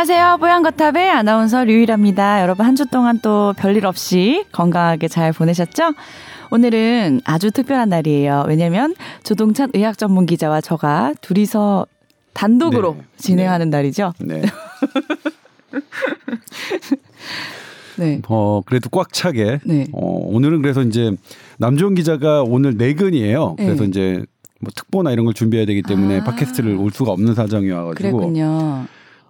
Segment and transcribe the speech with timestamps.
[0.00, 0.36] 안녕하세요.
[0.38, 2.40] 뽀얀거탑의 아나운서 류일합니다.
[2.40, 5.92] 여러분 한 주 동안 또 별일 없이 건강하게 잘 보내셨죠?
[6.52, 8.44] 오늘은 아주 특별한 날이에요.
[8.46, 8.94] 왜냐면
[9.24, 11.86] 조동찬 의학 전문 기자와 저가 둘이서
[12.32, 13.02] 단독으로 네.
[13.16, 14.12] 진행하는 날이죠.
[14.20, 14.42] 네.
[17.98, 18.22] 네.
[18.28, 19.58] 어, 그래도 꽉 차게.
[19.64, 19.88] 네.
[19.92, 21.10] 어, 오늘은 그래서 이제
[21.58, 23.56] 남주원 기자가 오늘 내근이에요.
[23.56, 23.88] 그래서 네.
[23.88, 24.24] 이제
[24.60, 26.24] 뭐 특보나 이런 걸 준비해야 되기 때문에 아.
[26.24, 28.16] 팟캐스트를 올 수가 없는 사정이어가지고.
[28.16, 28.86] 그랬군요.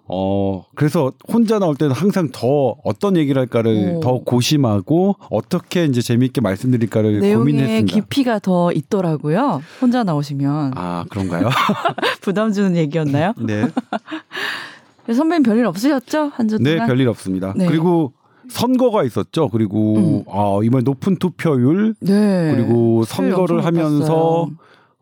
[0.08, 4.00] 어, 그래서 혼자 나올 때는 항상 더 어떤 얘기를 할까를 오.
[4.00, 7.94] 더 고심하고 어떻게 이제 재미있게 말씀드릴까를 고민했습니다.
[7.94, 9.62] 깊이가 더 있더라고요.
[9.80, 11.48] 혼자 나오시면 아, 그런가요?
[12.22, 13.34] 부담 주는 얘기였나요?
[13.38, 13.68] 네.
[15.12, 16.32] 선배님 별일 없으셨죠?
[16.34, 16.78] 한 주 동안?
[16.78, 17.54] 네, 별일 없습니다.
[17.56, 17.66] 네.
[17.66, 18.12] 그리고
[18.50, 19.48] 선거가 있었죠.
[19.48, 20.24] 그리고 음.
[20.30, 22.54] 아, 이번에 높은 투표율 네.
[22.54, 24.50] 그리고 선거를 하면서 높았어요.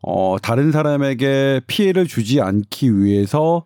[0.02, 3.64] 어, 다른 사람에게 피해를 주지 않기 위해서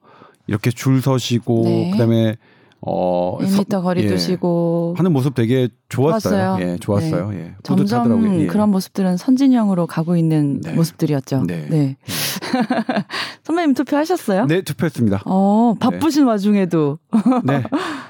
[0.51, 1.91] 이렇게 줄 서시고 네.
[1.93, 2.37] 그다음에
[2.81, 6.56] 어 1m 거리 예, 두시고 하는 모습 되게 좋았어요.
[6.56, 6.59] 좋았어요.
[6.61, 7.31] 예, 좋았어요.
[7.34, 7.55] 예.
[7.62, 8.41] 점점.
[8.41, 8.47] 예.
[8.47, 10.73] 그런 모습들은 선진형으로 가고 있는 네.
[10.73, 11.45] 모습들이었죠.
[11.47, 11.97] 네.
[13.45, 14.47] 선배님 투표하셨어요?
[14.47, 15.23] 네, 투표했습니다.
[15.27, 16.98] 어, 바쁘신 와중에도.
[17.45, 17.62] 네.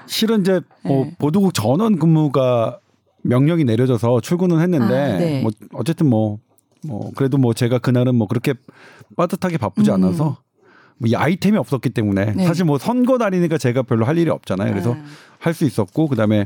[0.07, 1.17] 실은 이제 뭐 네.
[1.19, 2.79] 보도국 전원 근무가
[3.23, 5.43] 명령이 내려져서 출근은 했는데 아, 네.
[5.43, 6.39] 뭐 어쨌든 뭐,
[6.87, 8.55] 뭐 그래도 뭐 제가 그날은 뭐 그렇게
[9.17, 9.97] 빠듯하게 바쁘지 음.
[9.97, 10.39] 않아서
[11.01, 12.47] 뭐 이 아이템이 없었기 때문에 네.
[12.47, 14.71] 사실 뭐 선거 날이니까 제가 별로 할 일이 없잖아요.
[14.71, 15.03] 그래서 아.
[15.39, 16.45] 할수 있었고 그다음에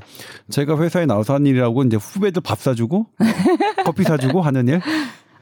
[0.48, 3.24] 제가 회사에 나와서 한 일이라고 이제 후배들 밥 사주고 어,
[3.84, 4.80] 커피 사주고 하는 일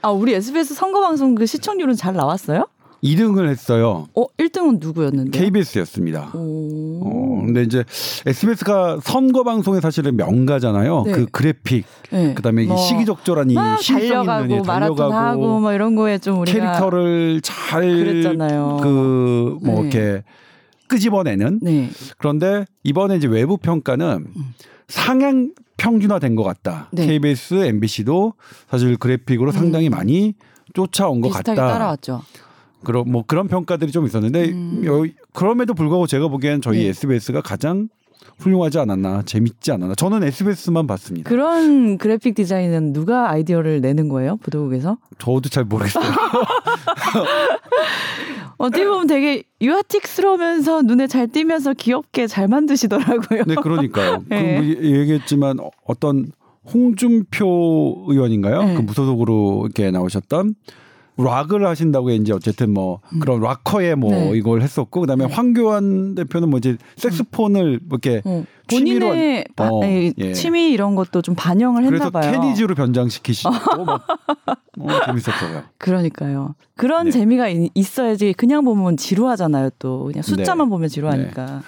[0.00, 2.66] 아, 우리 SBS 선거 방송 그 시청률은 잘 나왔어요?
[3.02, 4.06] 2등을 했어요.
[4.14, 5.38] 어, 1등은 누구였는데?
[5.38, 6.30] KBS였습니다.
[6.34, 7.00] 오.
[7.04, 7.84] 어, 근데 이제
[8.26, 11.02] SBS가 선거 방송의 사실은 명가잖아요.
[11.06, 11.12] 네.
[11.12, 12.34] 그 그래픽, 네.
[12.34, 17.40] 그다음에 뭐이 시기적절한 이막 신성 있는 달려가고 달려가고 하고 뭐 이런 거에 좀 우리가 캐릭터를
[17.42, 18.78] 잘 그랬잖아요.
[18.82, 19.80] 그뭐 네.
[19.80, 20.22] 이렇게
[20.86, 21.90] 끄집어내는 네.
[22.18, 24.26] 그런데 이번에 이제 외부 평가는
[24.86, 26.88] 상향 평준화된 것 같다.
[26.92, 27.06] 네.
[27.06, 28.34] KBS, MBC도
[28.70, 30.34] 사실 그래픽으로 상당히 많이
[30.74, 31.54] 쫓아온 것 같다.
[31.54, 32.22] 따라왔죠.
[32.84, 34.82] 그런 뭐 그런 평가들이 좀 있었는데 음.
[34.84, 36.88] 여- 그럼에도 불구하고 제가 보기엔 저희 네.
[36.88, 37.88] SBS가 가장
[38.38, 41.28] 훌륭하지 않았나 재밌지 않았나 저는 SBS만 봤습니다.
[41.28, 44.36] 그런 그래픽 디자인은 누가 아이디어를 내는 거예요?
[44.36, 44.96] 보도국에서?
[45.18, 46.04] 저도 잘 모르겠어요.
[48.58, 53.44] 어떻게 보면 되게 유아틱스러우면서 눈에 잘 띄면서 귀엽게 잘 만드시더라고요.
[53.46, 54.22] 네, 그러니까요.
[54.30, 54.60] 네.
[54.60, 54.64] 그뭐
[54.98, 56.26] 얘기했지만 어- 어떤
[56.72, 58.62] 홍준표 의원인가요?
[58.62, 58.74] 네.
[58.76, 60.54] 그 무소속으로 이렇게 나오셨던
[61.18, 64.30] 락을 하신다고 이제 어쨌든 뭐 그런 락커에 뭐 네.
[64.34, 65.32] 이걸 했었고 그다음에 네.
[65.34, 70.32] 황교안 대표는 뭐 이제 색스폰을 뭐 이렇게 어, 취미로 본인의 바- 어, 에, 예.
[70.32, 72.32] 취미 이런 것도 좀 반영을 했나 그래서 봐요.
[72.32, 73.50] 케니지로 변장시키시고
[73.84, 74.06] 막
[74.80, 75.64] 어, 재밌었어요.
[75.78, 76.54] 그러니까요.
[76.76, 77.10] 그런 네.
[77.10, 79.70] 재미가 이- 있어야지 그냥 보면 지루하잖아요.
[79.78, 80.70] 또 그냥 숫자만 네.
[80.70, 81.62] 보면 지루하니까.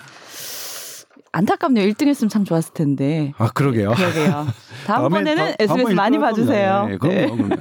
[1.35, 1.91] 안타깝네요.
[1.93, 3.33] 1등 했으면 참 좋았을 텐데.
[3.39, 3.93] 아 그러게요.
[3.93, 4.47] 그러게요.
[4.87, 6.87] 다음번에는 SBS 많이 봐주세요.
[6.89, 7.37] 네, 그럼요.
[7.37, 7.57] 그럼요.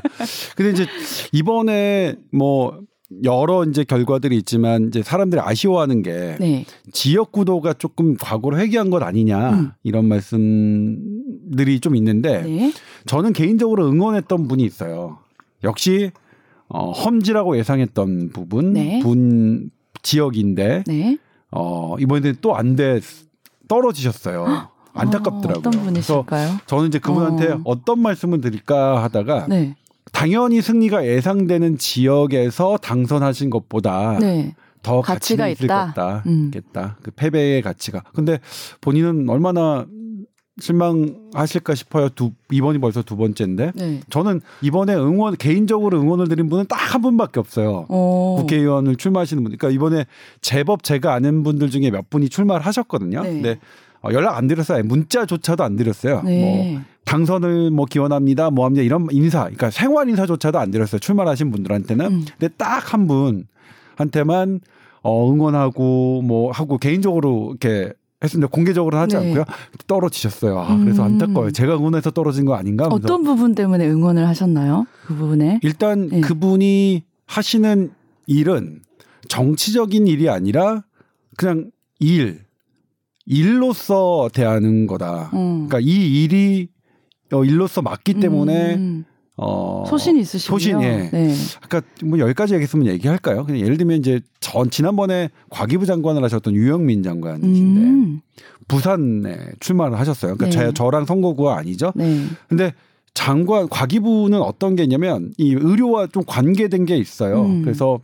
[0.56, 0.85] 근데 이제
[1.31, 2.79] 이번에 뭐
[3.23, 6.66] 여러 이제 결과들이 있지만 이제 사람들이 아쉬워하는 게 네.
[6.91, 9.72] 지역 구도가 조금 과거로 회귀한 것 아니냐 음.
[9.81, 12.73] 이런 말씀들이 좀 있는데 네.
[13.07, 15.17] 저는 개인적으로 응원했던 분이 있어요.
[15.63, 16.12] 역시
[16.67, 19.00] 어, 험지라고 예상했던 부분 네.
[19.00, 19.72] 분
[20.03, 21.17] 지역인데 네.
[21.50, 23.00] 어, 이번에 또안돼
[23.73, 24.69] 떨어지셨어요.
[24.94, 25.57] 안타깝더라고요.
[25.57, 26.59] 어, 그래서 분이실까요?
[26.67, 27.61] 저는 이제 그분한테 어.
[27.66, 27.84] 어.
[27.84, 29.75] 떤 말씀을 드릴까 하다가 네.
[30.11, 34.53] 당연히 승리가 예상되는 지역에서 당선하신 것보다 네.
[34.83, 35.88] 더 가치가 가치가 있을 있다.
[35.88, 36.23] 것다.
[36.28, 36.51] 음.
[36.51, 36.97] 겠다.
[37.01, 38.03] 그 패배의 가치가.
[38.13, 38.39] 근데
[38.81, 39.85] 본인은 얼마나
[40.59, 42.09] 실망하실까 싶어요.
[42.09, 43.71] 두 이번이 벌써 두 번째인데.
[43.75, 44.01] 네.
[44.09, 47.87] 저는 이번에 응원 개인적으로 응원을 드린 분은 딱 한 분밖에 없어요.
[47.89, 48.35] 어.
[48.39, 49.51] 국회의원을 출마하시는 분.
[49.57, 50.05] 그러니까 이번에
[50.41, 53.23] 제법 제가 아는 분들 중에 몇 분이 출마를 하셨거든요.
[53.23, 53.33] 네.
[53.33, 53.59] 근데
[54.03, 54.83] 어, 연락 안 드렸어요.
[54.83, 56.15] 문자조차도 안 드렸어요.
[56.21, 56.79] 뭐 네.
[57.06, 58.51] 당선을 뭐 기원합니다.
[58.51, 58.83] 뭐 합니다.
[58.83, 60.99] 이런 인사, 그러니까 생활 인사조차도 안 드렸어요.
[60.99, 62.06] 출마하신 분들한테는.
[62.06, 62.25] 음.
[62.38, 64.59] 근데 딱 한 분한테만
[65.01, 68.47] 어, 응원하고 뭐 하고 개인적으로 이렇게 했습니다.
[68.47, 69.27] 공개적으로 하지 네.
[69.27, 69.43] 않고요.
[69.87, 70.57] 떨어지셨어요.
[70.59, 71.13] 아, 그래서 음.
[71.13, 71.51] 안타까워요.
[71.51, 73.03] 제가 응원해서 떨어진 거 아닌가 하면서.
[73.03, 74.87] 어떤 부분 때문에 응원을 하셨나요?
[75.05, 75.59] 그 부분에?
[75.61, 76.21] 일단 네.
[76.21, 77.91] 그분이 하시는
[78.27, 78.81] 일은
[79.27, 80.83] 정치적인 일이 아니라
[81.37, 82.41] 그냥 일,
[83.25, 85.31] 일로서 대하는 거다.
[85.33, 85.67] 음.
[85.67, 86.69] 그러니까 이 일이
[87.31, 89.05] 어, 일로서 맞기 때문에 음.
[89.44, 90.56] 어, 소신이 있으시군요.
[90.56, 91.10] 소신, 예.
[91.12, 91.36] 네.
[91.62, 93.45] 아까 뭐 여기까지 얘기했으면 얘기할까요?
[93.45, 98.22] 그냥 예를 들면 이제 전 지난번에 과기부 장관을 하셨던 유영민 장관이신데 음.
[98.68, 100.36] 부산에 출마를 하셨어요.
[100.36, 100.68] 그러니까 네.
[100.68, 101.92] 제, 저랑 선거구가 아니죠.
[101.95, 102.25] 네.
[102.48, 102.74] 근데
[103.13, 107.44] 장관 과기부는 어떤 게 있냐면 이 의료와 좀 관계된 게 있어요.
[107.45, 107.62] 음.
[107.62, 108.00] 그래서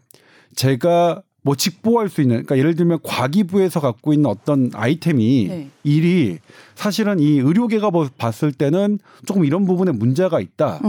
[0.55, 5.69] 제가 뭐 직보할 수 있는 그러니까 예를 들면 과기부에서 갖고 있는 어떤 아이템이 네.
[5.83, 6.37] 일이
[6.75, 10.79] 사실은 이 의료계가 뭐 봤을 때는 조금 이런 부분에 문제가 있다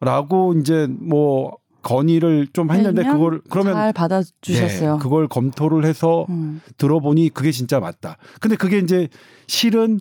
[0.00, 0.60] 라고 응.
[0.60, 4.92] 이제 뭐 건의를 좀 했는데 그러면 그걸 그러면 잘 받아주셨어요.
[4.94, 6.60] 네, 그걸 검토를 해서 음.
[6.76, 8.16] 들어보니 그게 진짜 맞다.
[8.40, 9.08] 근데 그게 이제
[9.46, 10.00] 실은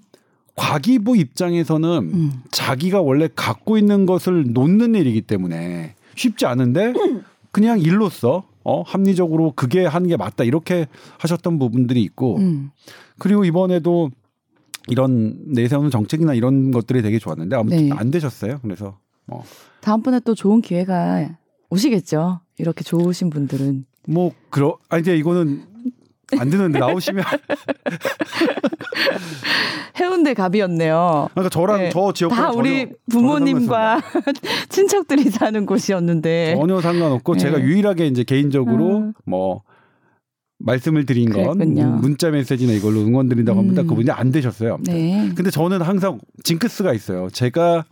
[0.55, 2.31] 과기부 입장에서는 음.
[2.51, 6.93] 자기가 원래 갖고 있는 것을 놓는 일이기 때문에 쉽지 않은데
[7.51, 10.87] 그냥 일로서 어 합리적으로 그게 하는 게 맞다 이렇게
[11.19, 12.71] 하셨던 부분들이 있고 음.
[13.17, 14.09] 그리고 이번에도
[14.87, 17.95] 이런 내세우는 정책이나 이런 것들이 되게 좋았는데 아무튼 네.
[17.95, 18.59] 안 되셨어요.
[18.61, 18.97] 그래서
[19.27, 19.43] 어,
[19.81, 21.29] 다음번에 또 좋은 기회가
[21.69, 22.41] 오시겠죠.
[22.57, 23.85] 이렇게 좋으신 분들은.
[24.07, 25.63] 뭐 그러 아니 근데 이거는
[26.39, 27.23] 안 되는데 나오시면
[29.99, 31.29] 해운대 갑이었네요.
[31.31, 31.89] 그러니까 저랑 네.
[31.89, 34.01] 저 지역 다 우리 부모님과
[34.69, 36.55] 친척들이 사는 곳이었는데.
[36.55, 37.39] 전혀 상관없고 네.
[37.39, 39.13] 제가 유일하게 이제 개인적으로 음.
[39.25, 39.63] 뭐
[40.59, 41.97] 말씀을 드린 건 그랬군요.
[42.01, 43.83] 문자 메시지나 이걸로 응원 드린다고 합니다.
[43.83, 43.87] 음.
[43.87, 44.79] 그분이 안 되셨어요.
[44.83, 45.31] 네.
[45.35, 47.29] 근데 저는 항상 징크스가 있어요.
[47.29, 47.85] 제가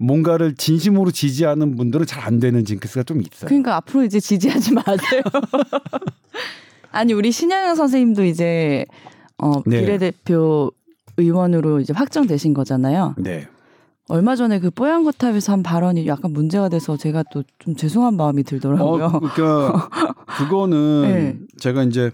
[0.00, 3.48] 뭔가를 진심으로 지지하는 분들은 잘 안 되는 징크스가 좀 있어요.
[3.48, 5.22] 그러니까 앞으로 이제 지지하지 마세요.
[6.92, 8.84] 아니 우리 신영영 선생님도 이제
[9.38, 9.80] 어, 네.
[9.80, 10.70] 비례대표
[11.16, 13.14] 의원으로 이제 확정되신 거잖아요.
[13.18, 13.48] 네.
[14.08, 18.42] 얼마 전에 그 뽀얀 거탑에서 한 발언이 약간 문제가 돼서 제가 또 좀 죄송한 마음이
[18.42, 19.04] 들더라고요.
[19.04, 19.88] 어, 그러니까
[20.38, 21.38] 그거는 네.
[21.58, 22.10] 제가 이제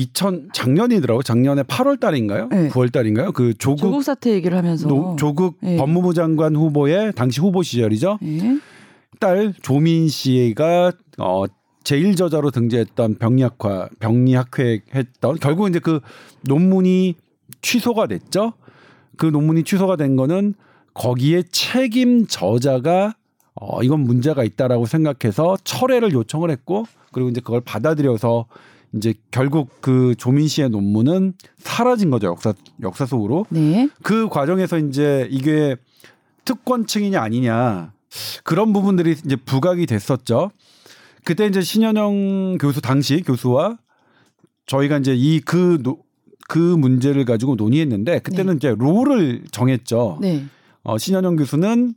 [0.00, 1.22] 2000 작년이더라고.
[1.22, 2.48] 작년에 8월 달인가요?
[2.50, 2.68] 네.
[2.68, 3.32] 9월 달인가요?
[3.32, 5.78] 그 조국 조국 사태 얘기를 하면서 노- 조국 네.
[5.78, 8.18] 법무부 장관 후보의 당시 후보 시절이죠.
[8.22, 8.58] 예.
[9.18, 11.44] 딸 조민 씨가 어
[11.82, 16.00] 제일 저자로 등재했던 병리학화 병리학회 했던 결국 이제 그
[16.42, 17.14] 논문이
[17.62, 18.52] 취소가 됐죠.
[19.16, 20.52] 그 논문이 취소가 된 거는
[20.92, 23.14] 거기에 책임 저자가
[23.54, 28.44] 어 이건 문제가 있다라고 생각해서 철회를 요청을 했고 그리고 이제 그걸 받아들여서
[28.96, 33.88] 이제 결국 그 조민 씨의 논문은 사라진 거죠 역사 역사 속으로 네.
[34.02, 35.76] 그 과정에서 이제 이게
[36.44, 37.92] 특권층이냐 아니냐
[38.44, 40.50] 그런 부분들이 이제 부각이 됐었죠.
[41.24, 43.78] 그때 이제 신현영 교수 당시 교수와
[44.66, 50.18] 저희가 이제 이그그 문제를 가지고 논의했는데 그때는 이제 룰을 정했죠.
[50.20, 50.46] 네.
[50.82, 51.94] 어, 신현영 교수는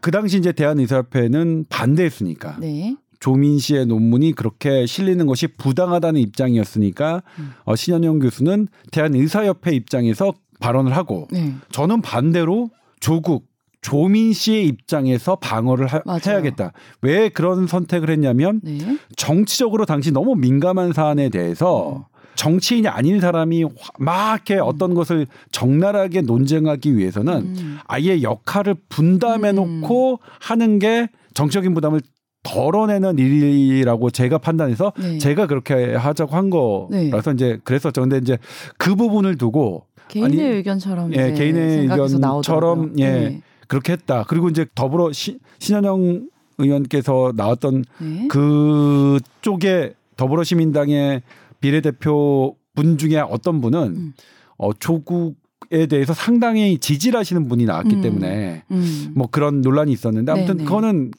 [0.00, 2.96] 그 당시 이제 대한의사협회는 반대했으니까 네.
[3.24, 7.52] 조민 씨의 논문이 그렇게 실리는 것이 부당하다는 입장이었으니까 음.
[7.64, 11.54] 어, 신현영 교수는 대한의사협회 입장에서 발언을 하고 네.
[11.72, 12.68] 저는 반대로
[13.00, 13.46] 조국
[13.80, 16.02] 조민 씨의 입장에서 방어를 하-.
[16.26, 16.72] 해야겠다.
[17.00, 18.98] 왜 그런 선택을 했냐면 네.
[19.16, 26.20] 정치적으로 당시 너무 민감한 사안에 대해서 정치인이 아닌 사람이 화- 막 이렇게 어떤 것을 적나라하게
[26.20, 27.78] 논쟁하기 위해서는 음.
[27.86, 29.80] 아예 역할을 분담해 음.
[29.80, 32.02] 놓고 하는 게 정적인 부담을
[32.44, 35.18] 덜어내는 일이라고 제가 판단해서 네.
[35.18, 36.50] 제가 그렇게 하자고 한
[36.90, 37.10] 네.
[37.10, 38.02] 거라서 이제 그랬었죠.
[38.02, 38.38] 근데 이제
[38.78, 42.94] 그 부분을 두고 개인의 아니, 의견처럼 예, 개인의 의견처럼.
[42.98, 43.10] 예.
[43.10, 43.42] 네.
[43.66, 44.24] 그렇게 했다.
[44.28, 48.28] 그리고 이제 더불어 시, 신현영 의원께서 나왔던 네.
[48.28, 51.22] 그쪽에 더불어시민당의
[51.60, 54.12] 비례대표 분 중에 어떤 분은 음.
[54.58, 55.36] 어, 조국
[55.72, 58.02] 에 대해서 상당히 지지를 하시는 분이 나왔기 음.
[58.02, 59.12] 때문에 음.
[59.16, 60.64] 뭐 그런 논란이 있었는데 아무튼 네, 네.
[60.66, 61.10] 그거는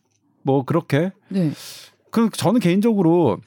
[0.46, 1.52] 뭐 그렇게 네.
[2.12, 3.40] 그 저는 개인적으로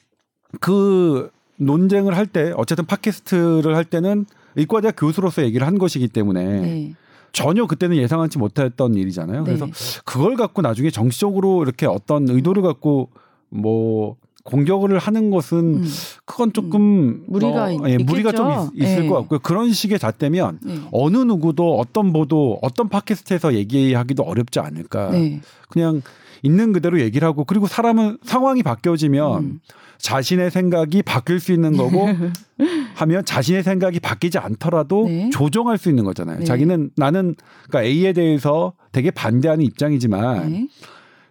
[0.59, 4.25] 그 논쟁을 할 때 어쨌든 팟캐스트를 할 때는
[4.55, 6.93] 의과대학 교수로서 얘기를 한 것이기 때문에 네.
[7.31, 9.43] 전혀 그때는 예상하지 못했던 일이잖아요.
[9.43, 9.45] 네.
[9.45, 9.67] 그래서
[10.05, 13.09] 그걸 갖고 나중에 정치적으로 이렇게 어떤 의도를 갖고
[13.49, 14.15] 뭐
[14.45, 15.85] 공격을 하는 것은 음.
[16.25, 18.49] 그건 조금 무리가 어, 있- 예, 무리가 좀.
[18.73, 19.09] 있, 을것 예.
[19.09, 19.39] 같고요.
[19.39, 20.79] 그런 식의 잣대면 네.
[20.91, 25.11] 어느 누구도 어떤 보도 어떤 팟캐스트에서 얘기하기도 어렵지 않을까.
[25.11, 25.41] 네.
[25.69, 26.01] 그냥
[26.41, 29.59] 있는 그대로 얘기를 하고 그리고 사람은 상황이 바뀌어지면 음.
[29.97, 32.07] 자신의 생각이 바뀔 수 있는 거고
[32.95, 35.29] 하면 자신의 생각이 바뀌지 않더라도 네.
[35.31, 36.39] 조정할 수 있는 거잖아요.
[36.39, 36.45] 네.
[36.45, 37.35] 자기는 나는
[37.67, 40.67] 그러니까 A에 대해서 되게 반대하는 입장이지만 네.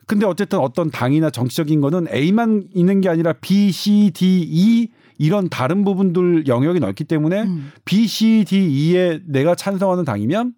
[0.06, 4.88] 근데 어쨌든 어떤 당이나 정치적인 거는 A만 있는 게 아니라 B, C, D, E
[5.18, 7.72] 이런 다른 부분들 영역이 넓기 때문에 음.
[7.84, 10.54] B, C, D, E에 내가 찬성하는 당이면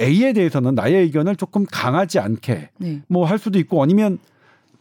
[0.00, 3.02] A에 대해서는 나의 의견을 조금 강하지 않게 네.
[3.08, 4.18] 뭐할 수도 있고 아니면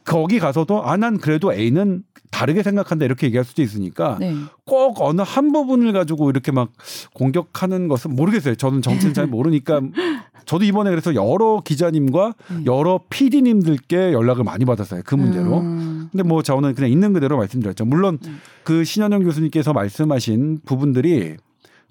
[0.03, 4.36] 거기 가서도 아 난 그래도 A는 다르게 생각한다 이렇게 얘기할 수도 있으니까 네.
[4.65, 6.72] 꼭 어느 한 부분을 가지고 이렇게 막
[7.13, 8.55] 공격하는 것은 모르겠어요.
[8.55, 9.81] 저는 정치는 잘 모르니까
[10.45, 12.65] 저도 이번에 그래서 여러 기자님과 네.
[12.65, 15.01] 여러 PD님들께 연락을 많이 받았어요.
[15.05, 15.60] 그 문제로.
[15.62, 16.10] 음.
[16.12, 17.86] 근데 뭐 저는 그냥 있는 그대로 말씀드렸죠.
[17.86, 18.39] 물론 음.
[18.63, 21.38] 그 신현영 교수님께서 말씀하신 부분들이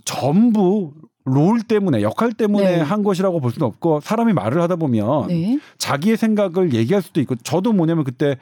[0.04, 0.93] 전부
[1.25, 2.81] 롤 때문에 역할 때문에 네.
[2.83, 5.59] 한 것이라고 볼 수는 없고 사람이 말을 하다 보면 네.
[5.78, 8.37] 자기의 생각을 얘기할 수도 있고 저도 뭐냐면 그때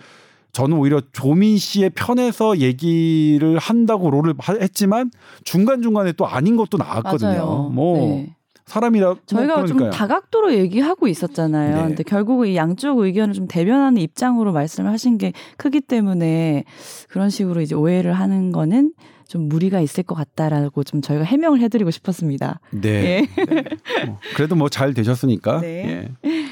[0.52, 5.10] 저는 오히려 조민 씨의 편에서 얘기를 한다고 롤을 하- 했지만
[5.44, 7.28] 중간 중간에 또 아닌 것도 나왔거든요.
[7.30, 7.70] 맞아요.
[7.72, 8.34] 뭐 네.
[8.66, 9.90] 사람이라 저희가 뭐 좀.
[9.90, 11.76] 다각도로 얘기하고 있었잖아요.
[11.76, 11.82] 네.
[11.88, 16.64] 근데 결국 이 양쪽 의견을 좀 대변하는 입장으로 말씀을 하신 게 크기 때문에
[17.08, 18.92] 그런 식으로 이제 오해를 하는 거는
[19.32, 22.60] 좀 무리가 있을 것 같다라고 좀 저희가 해명을 해드리고 싶었습니다.
[22.70, 23.26] 네.
[23.38, 24.04] 예.
[24.04, 25.62] 뭐 그래도 뭐 잘 되셨으니까.
[25.62, 26.10] 네.
[26.26, 26.44] 예.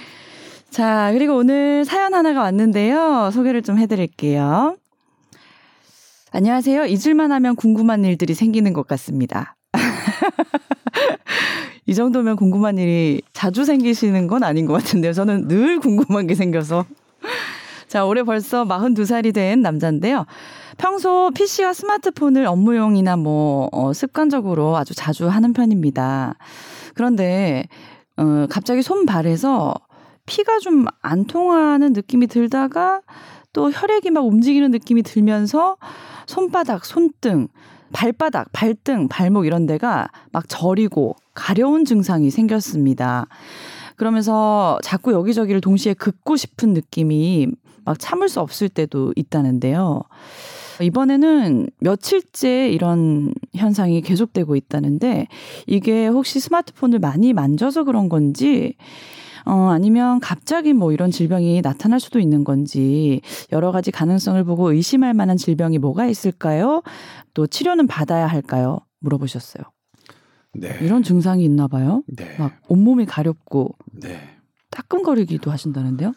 [0.70, 3.30] 자, 그리고 오늘 사연 하나가 왔는데요.
[3.34, 4.78] 소개를 좀 해드릴게요.
[6.32, 6.86] 안녕하세요.
[6.86, 9.56] 잊을만 하면 궁금한 일들이 생기는 것 같습니다.
[11.84, 15.12] 이 정도면 궁금한 일이 자주 생기시는 건 아닌 것 같은데요.
[15.12, 16.86] 저는 늘 궁금한 게 생겨서.
[17.88, 20.24] 자, 올해 벌써 42살이 된 남자인데요.
[20.80, 26.36] 평소 PC와 스마트폰을 업무용이나 뭐, 어, 습관적으로 아주 자주 하는 편입니다.
[26.94, 27.68] 그런데,
[28.16, 29.74] 어, 갑자기 손발에서
[30.24, 33.02] 피가 좀 안 통하는 느낌이 들다가
[33.52, 35.76] 또 혈액이 막 움직이는 느낌이 들면서
[36.26, 37.48] 손바닥, 손등,
[37.92, 43.26] 발바닥, 발등, 발목 이런 데가 막 저리고 가려운 증상이 생겼습니다.
[43.96, 47.48] 그러면서 자꾸 여기저기를 동시에 긋고 싶은 느낌이
[47.84, 50.04] 막 참을 수 없을 때도 있다는데요.
[50.80, 55.26] 이번에는 며칠째 이런 현상이 계속되고 있다는데
[55.66, 58.76] 이게 혹시 스마트폰을 많이 만져서 그런 건지
[59.46, 63.20] 어, 아니면 갑자기 뭐 이런 질병이 나타날 수도 있는 건지
[63.52, 66.82] 여러 가지 가능성을 보고 의심할 만한 질병이 뭐가 있을까요?
[67.34, 68.78] 또 치료는 받아야 할까요?
[69.00, 69.64] 물어보셨어요.
[70.54, 70.76] 네.
[70.82, 72.02] 이런 증상이 있나 봐요.
[72.06, 72.36] 네.
[72.38, 74.20] 막 온몸이 가렵고 네.
[74.70, 76.12] 따끔거리기도 하신다는데요.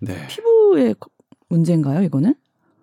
[0.00, 0.26] 네.
[0.28, 0.94] 피부의
[1.48, 2.34] 문제인가요, 이거는?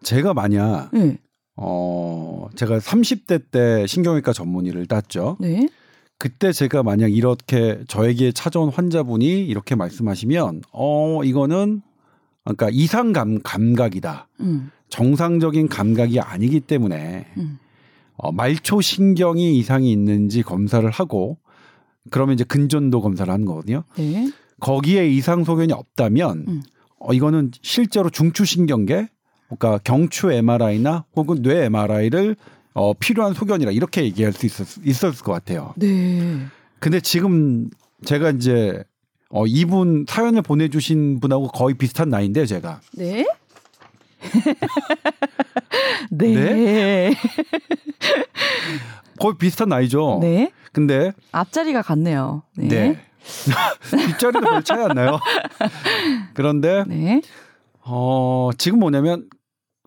[0.04, 1.18] 제가 만약 네.
[1.56, 5.38] 어 제가 30대 때 신경외과 전문의를 땄죠.
[5.40, 5.68] 네.
[6.18, 11.82] 그때 제가 만약 이렇게 저에게 찾아온 환자분이 이렇게 말씀하시면 어 이거는
[12.44, 14.28] 그러니까 이상 감 감각이다.
[14.42, 14.72] 음.
[14.90, 17.58] 정상적인 감각이 아니기 때문에 음.
[18.16, 21.38] 어, 말초 신경이 이상이 있는지 검사를 하고
[22.12, 23.84] 그러면 이제 근전도 검사를 하는 거거든요.
[23.98, 24.30] 네.
[24.60, 26.64] 거기에 이상 소견이 없다면 음.
[27.00, 29.10] 어, 이거는 실제로 중추신경계
[29.58, 32.36] 그러니까 경추 MRI나 혹은 뇌 MRI를
[32.74, 35.74] 어, 필요한 소견이라 이렇게 얘기할 수 있었, 있었을 것 같아요.
[35.78, 36.40] 네.
[36.80, 37.70] 근데 지금
[38.06, 38.84] 제가 이제
[39.30, 43.26] 어, 이분 사연을 보내주신 분하고 거의 비슷한 나이인데 제가 네.
[46.10, 47.14] 네.
[49.20, 50.20] 거의 비슷한 나이죠.
[50.22, 50.52] 네.
[50.72, 52.44] 근데 앞자리가 같네요.
[52.58, 52.68] 네.
[52.68, 53.00] 네.
[54.08, 55.20] 뒷자리도 별 차이 안 나요.
[56.34, 57.22] 그런데 네.
[57.86, 59.30] 어, 지금 뭐냐면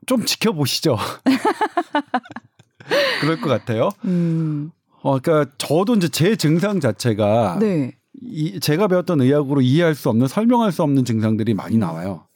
[0.07, 0.97] 좀 지켜보시죠.
[3.21, 3.91] 그럴 것 같아요.
[4.05, 4.71] 음.
[5.03, 7.93] 어, 그러니까 저도 이제 제 증상 자체가 네.
[8.23, 12.27] 이, 제가 배웠던 의학으로 이해할 수 없는 설명할 수 없는 증상들이 많이 나와요.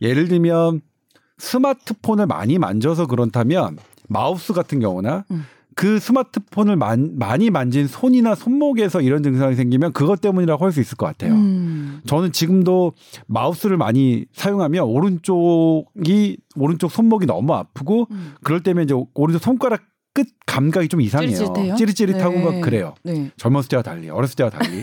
[0.00, 0.80] 예를 들면
[1.38, 5.44] 스마트폰을 많이 만져서 그렇다면 마우스 같은 경우나 음.
[5.78, 10.96] 그 스마트폰을 만, 많이 만진 손이나 손목에서 이런 증상이 생기면 그것 때문이라고 할 수 있을
[10.96, 11.34] 것 같아요.
[11.34, 12.00] 음.
[12.04, 12.94] 저는 지금도
[13.28, 18.34] 마우스를 많이 사용하면 오른쪽이 오른쪽 손목이 너무 아프고 음.
[18.42, 19.82] 그럴 때면 이제 오른쪽 손가락
[20.14, 21.30] 끝 감각이 좀 이상해요.
[21.30, 21.76] 찌릿찌릿해요?
[21.76, 22.44] 찌릿찌릿하고 네.
[22.44, 22.94] 막 그래요.
[23.04, 23.30] 네.
[23.36, 24.82] 젊었을 때와 달리 어렸을 때와 달리.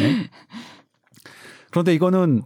[0.00, 0.28] 네?
[1.70, 2.42] 그런데 이거는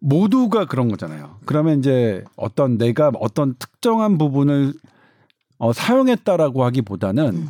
[0.00, 1.36] 모두가 그런 거잖아요.
[1.44, 4.72] 그러면 이제 어떤 내가 어떤 특정한 부분을
[5.58, 7.48] 어, 사용했다라고 하기보다는 음.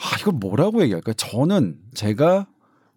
[0.00, 1.12] 아 이걸 뭐라고 얘기할까?
[1.14, 2.46] 저는 제가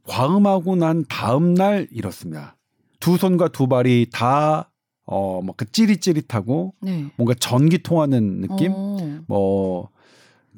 [0.07, 2.55] 과음하고 난 다음 날 이렇습니다.
[3.00, 4.72] 두 손과 두 발이 다
[5.05, 7.07] 어, 뭐그 찌릿찌릿하고 네.
[7.15, 9.19] 뭔가 전기 통하는 느낌, 어.
[9.27, 9.89] 뭐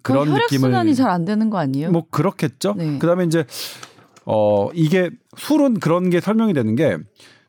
[0.02, 1.92] 그런 혈액 느낌을 순환이 잘 안 되는 거 아니에요?
[1.92, 2.76] 뭐 그렇겠죠.
[2.78, 2.98] 네.
[3.00, 3.44] 그다음에 이제
[4.26, 6.98] 어 이게 술은 그런 게 설명이 되는 게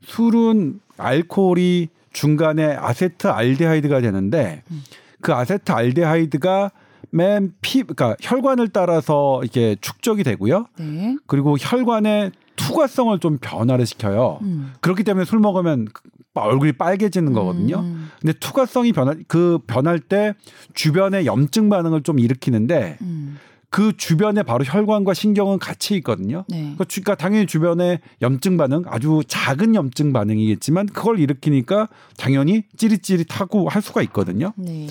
[0.02, 4.82] 술은 알코올이 중간에 아세트 알데하이드가 되는데 음.
[5.20, 6.70] 그 아세트 알데하이드가
[7.10, 10.66] 맨 피 그러니까 혈관을 따라서 이렇게 축적이 되고요.
[10.78, 11.16] 네.
[11.26, 14.38] 그리고 혈관의 투과성을 좀 변화를 시켜요.
[14.42, 14.72] 음.
[14.80, 15.86] 그렇기 때문에 술 먹으면
[16.34, 17.80] 얼굴이 빨개지는 거거든요.
[17.80, 18.10] 음.
[18.20, 20.34] 근데 투과성이 변화 그 변할 때
[20.74, 23.38] 주변에 염증 반응을 좀 일으키는데 음.
[23.70, 26.44] 그 주변에 바로 혈관과 신경은 같이 있거든요.
[26.48, 26.60] 네.
[26.60, 33.68] 그러니까 주- 그러니까 당연히 주변에 염증 반응 아주 작은 염증 반응이겠지만 그걸 일으키니까 당연히 찌릿찌릿하고
[33.68, 34.52] 할 수가 있거든요.
[34.56, 34.86] 네.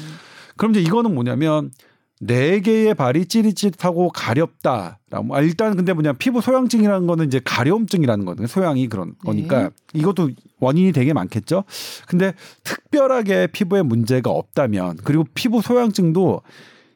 [0.57, 1.72] 그럼 이제 이거는 뭐냐면
[2.19, 5.00] 네 개의 발이 찌릿찌릿하고 가렵다.
[5.12, 8.48] 아, 일단 근데 뭐냐 피부 소양증이라는 거는 이제 가려움증이라는 거거든요.
[8.48, 10.29] 소양이 그런 거니까 이것도
[10.60, 11.63] 원인이 되게 많겠죠.
[12.07, 16.41] 근데 특별하게 피부에 문제가 없다면 그리고 피부 소양증도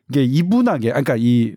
[0.09, 1.55] 이게 이분하게 그러니까 이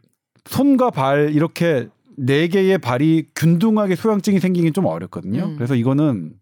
[0.49, 5.45] 손과 발 이렇게 네 개의 발이 균등하게 소양증이 생기긴 좀 어렵거든요.
[5.45, 5.57] 음.
[5.57, 6.35] 그래서 이거는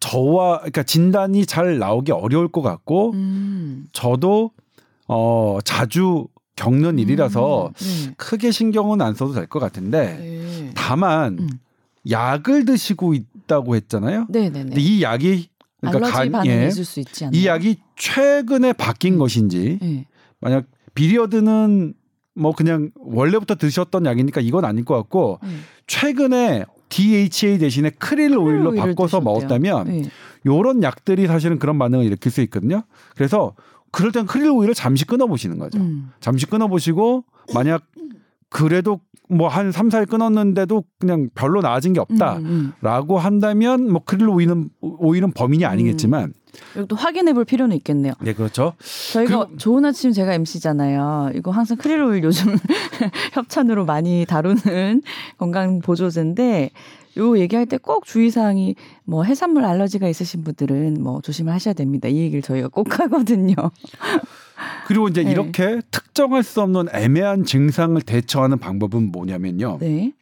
[0.00, 3.86] 저와 그러니까 진단이 잘 나오기 어려울 것 같고 음.
[3.92, 4.50] 저도
[5.08, 8.14] 어 자주 겪는 일이라서 네.
[8.16, 10.70] 크게 신경은 안 써도 될 것 같은데 네.
[10.74, 11.48] 다만 음.
[12.10, 14.26] 약을 드시고 있다고 했잖아요.
[14.30, 14.64] 네네네.
[14.70, 15.48] 근데 이 약이
[15.80, 17.38] 그러니까 알러지 간- 예, 있을 수 있지 않나요?
[17.40, 19.18] 이 약이 최근에 바뀐 음.
[19.18, 20.06] 것인지 네.
[20.40, 21.94] 만약 비리어드는
[22.36, 25.48] 뭐 그냥 원래부터 드셨던 약이니까 이건 아닐 것 같고 네.
[25.86, 29.20] 최근에 DHA 대신에 크릴 오일로 바꿔서 드셨대요.
[29.20, 30.02] 먹었다면 네.
[30.44, 32.82] 요런 약들이 사실은 그런 반응을 일으킬 수 있거든요.
[33.16, 33.54] 그래서
[33.90, 35.78] 그럴 땐 크릴 오일을 잠시 끊어 보시는 거죠.
[35.78, 36.10] 음.
[36.20, 37.24] 잠시 끊어 보시고
[37.54, 37.82] 만약
[38.50, 42.36] 그래도 뭐 한 3, 4일 끊었는데도 그냥 별로 나아진 게 없다.
[42.36, 42.72] 음, 음.
[42.80, 46.32] 라고 한다면 뭐 크릴 오일은 오일은 범인이 아니겠지만
[46.76, 48.12] 이것도 확인해 볼 필요는 있겠네요.
[48.20, 48.74] 네 그렇죠.
[49.12, 51.32] 저희가 그리고- 좋은 아침 제가 MC잖아요.
[51.34, 52.54] 이거 항상 크릴 오일 요즘
[53.34, 55.02] 협찬으로 많이 다루는
[55.38, 56.70] 건강 보조제인데
[57.18, 62.08] 요 얘기할 때 꼭 주의사항이 뭐 해산물 알러지가 있으신 분들은 뭐 조심을 하셔야 됩니다.
[62.08, 63.54] 이 얘기를 저희가 꼭 하거든요.
[64.86, 65.30] 그리고 이제 네.
[65.32, 69.78] 이렇게 특정할 수 없는 애매한 증상을 대처하는 방법은 뭐냐면요.
[69.80, 70.12] 네.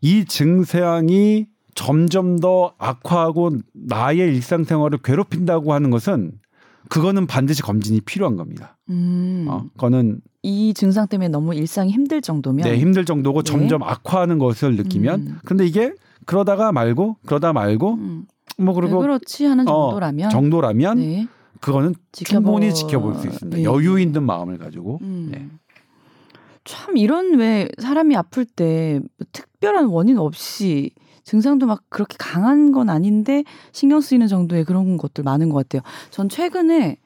[0.00, 6.32] 이 증상이 점점 더 악화하고 나의 일상생활을 괴롭힌다고 하는 것은
[6.88, 8.76] 그거는 반드시 검진이 필요한 겁니다.
[8.90, 9.46] 음.
[9.48, 13.50] 어, 그거는 이 증상 때문에 너무 일상이 힘들 정도면 네, 힘들 정도고 네.
[13.50, 15.38] 점점 악화하는 것을 느끼면 음.
[15.44, 15.94] 근데 이게
[16.26, 18.26] 그러다가 말고 그러다 말고 음.
[18.58, 21.26] 뭐왜 그리고 그렇지 하는 어, 정도라면 정도라면 네.
[21.60, 23.56] 그거는 지켜보- 충분히 지켜볼 수 있습니다.
[23.58, 23.64] 네.
[23.64, 24.98] 여유 있는 마음을 가지고.
[25.02, 25.28] 음.
[25.32, 25.48] 네.
[26.64, 29.00] 참 이런 왜 사람이 아플 때뭐
[29.32, 30.90] 특별한 원인 없이
[31.32, 35.80] 증상도 막 그렇게 강한 건 아닌데 신경 쓰이는 정도의 그런 것들 많은 것 같아요.
[36.10, 36.98] 전 최근에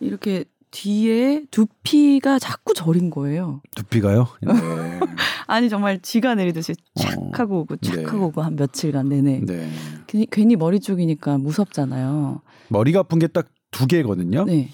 [0.00, 3.60] 이렇게 뒤에 두피가 자꾸 저린 거예요.
[3.76, 4.26] 두피가요.
[4.42, 4.52] 네.
[5.46, 8.04] 아니 정말 지가 내리듯이 착 어, 하고 오고 착 네.
[8.04, 9.70] 하고 오고 한 며칠간 내내 네.
[10.08, 12.40] 괜히, 괜히 머리 쪽이니까 무섭잖아요.
[12.68, 14.44] 머리가 아픈 게 딱 두 개거든요.
[14.46, 14.68] 네.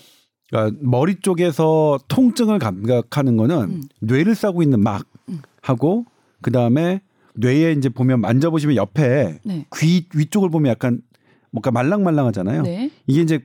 [0.49, 3.83] 그러니까 머리 쪽에서 통증을 감각하는 거는 음.
[4.01, 5.43] 뇌를 싸고 있는 막 음.
[5.61, 6.07] 하고
[6.41, 7.03] 그 다음에
[7.37, 9.67] 뇌에 이제 보면 만져보시면 옆에 네.
[9.77, 11.01] 귀 위쪽을 보면 약간
[11.51, 12.63] 뭔가 말랑말랑하잖아요.
[12.63, 12.91] 네.
[13.07, 13.41] 이게 이제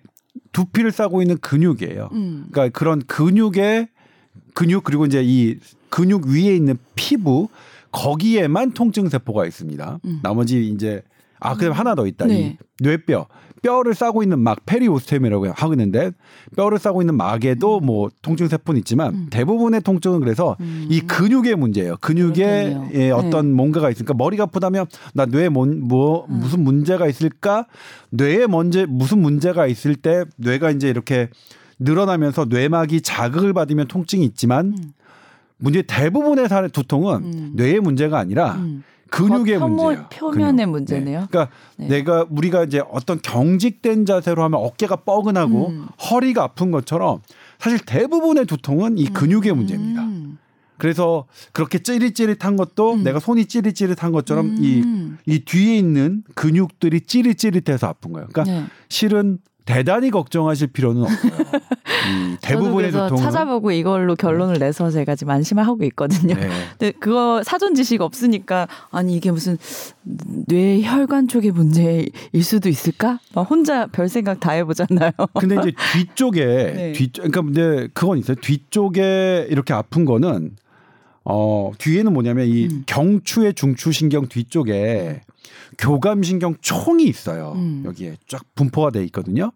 [0.51, 2.09] 두피를 싸고 있는 근육이에요.
[2.13, 2.47] 음.
[2.51, 3.87] 그러니까 그런 근육의
[4.53, 5.57] 근육 그리고 이제 이
[5.89, 7.49] 근육 위에 있는 피부
[7.91, 9.99] 거기에만 통증 세포가 있습니다.
[10.05, 10.19] 음.
[10.23, 11.01] 나머지 이제
[11.39, 12.25] 아 그다음 에 하나 더 있다.
[12.27, 12.39] 네.
[12.39, 13.27] 이 뇌뼈
[13.61, 16.11] 뼈를 싸고 있는 막 페리오스템이라고 하는데
[16.55, 19.27] 뼈를 싸고 있는 막에도 뭐 통증 세포는 있지만 음.
[19.29, 20.87] 대부분의 통증은 그래서 음.
[20.89, 21.97] 이 근육의 문제예요.
[22.01, 22.77] 근육에.
[22.93, 23.53] 예, 어떤 네.
[23.53, 26.39] 뭔가가 있으니까 머리가 아프다면 나 뇌에 뭔, 뭐 음.
[26.39, 27.67] 무슨 문제가 있을까?
[28.09, 31.29] 뇌에 먼저 무슨 문제가 있을 때 뇌가 이제 이렇게
[31.79, 34.93] 늘어나면서 뇌막이 자극을 받으면 통증이 있지만 음.
[35.57, 37.51] 문제 대부분의 사례 두통은 음.
[37.55, 38.83] 뇌의 문제가 아니라 음.
[39.11, 40.05] 근육의 문제예요.
[40.09, 40.69] 표면의 근육.
[40.71, 41.19] 문제네요.
[41.19, 41.27] 네.
[41.29, 41.87] 그러니까 네.
[41.87, 45.85] 내가 우리가 이제 어떤 경직된 자세로 하면 어깨가 뻐근하고 음.
[46.09, 47.21] 허리가 아픈 것처럼
[47.59, 50.01] 사실 대부분의 두통은 이 근육의 문제입니다.
[50.01, 50.39] 음.
[50.77, 53.03] 그래서 그렇게 찌릿찌릿한 것도 음.
[53.03, 55.19] 내가 손이 찌릿찌릿한 것처럼 이, 음.
[55.27, 58.27] 이 뒤에 있는 근육들이 찌릿찌릿해서 아픈 거예요.
[58.31, 58.65] 그러니까 네.
[58.89, 61.31] 실은 대단히 걱정하실 필요는 없어요.
[62.09, 66.33] 이 대부분의 저도 그래서 찾아보고 이걸로 결론을 내서 제가 지금 안심을 하고 있거든요.
[66.35, 66.49] 네.
[66.77, 69.57] 근데 그거 사전 지식 없으니까 아니 이게 무슨
[70.47, 72.09] 뇌 혈관 쪽의 문제일
[72.41, 73.19] 수도 있을까?
[73.33, 75.11] 막 혼자 별 생각 다 해보잖아요.
[75.39, 76.91] 근데 이제 뒤쪽에 네.
[76.93, 78.35] 뒤쪽 그러니까 근데 그건 있어요.
[78.41, 80.55] 뒤쪽에 이렇게 아픈 거는
[81.23, 82.83] 어 뒤에는 뭐냐면 이 음.
[82.85, 85.21] 경추의 중추신경 뒤쪽에
[85.77, 87.53] 교감신경 총이 있어요.
[87.55, 87.83] 음.
[87.85, 89.51] 여기에 쫙 분포가 돼 있거든요.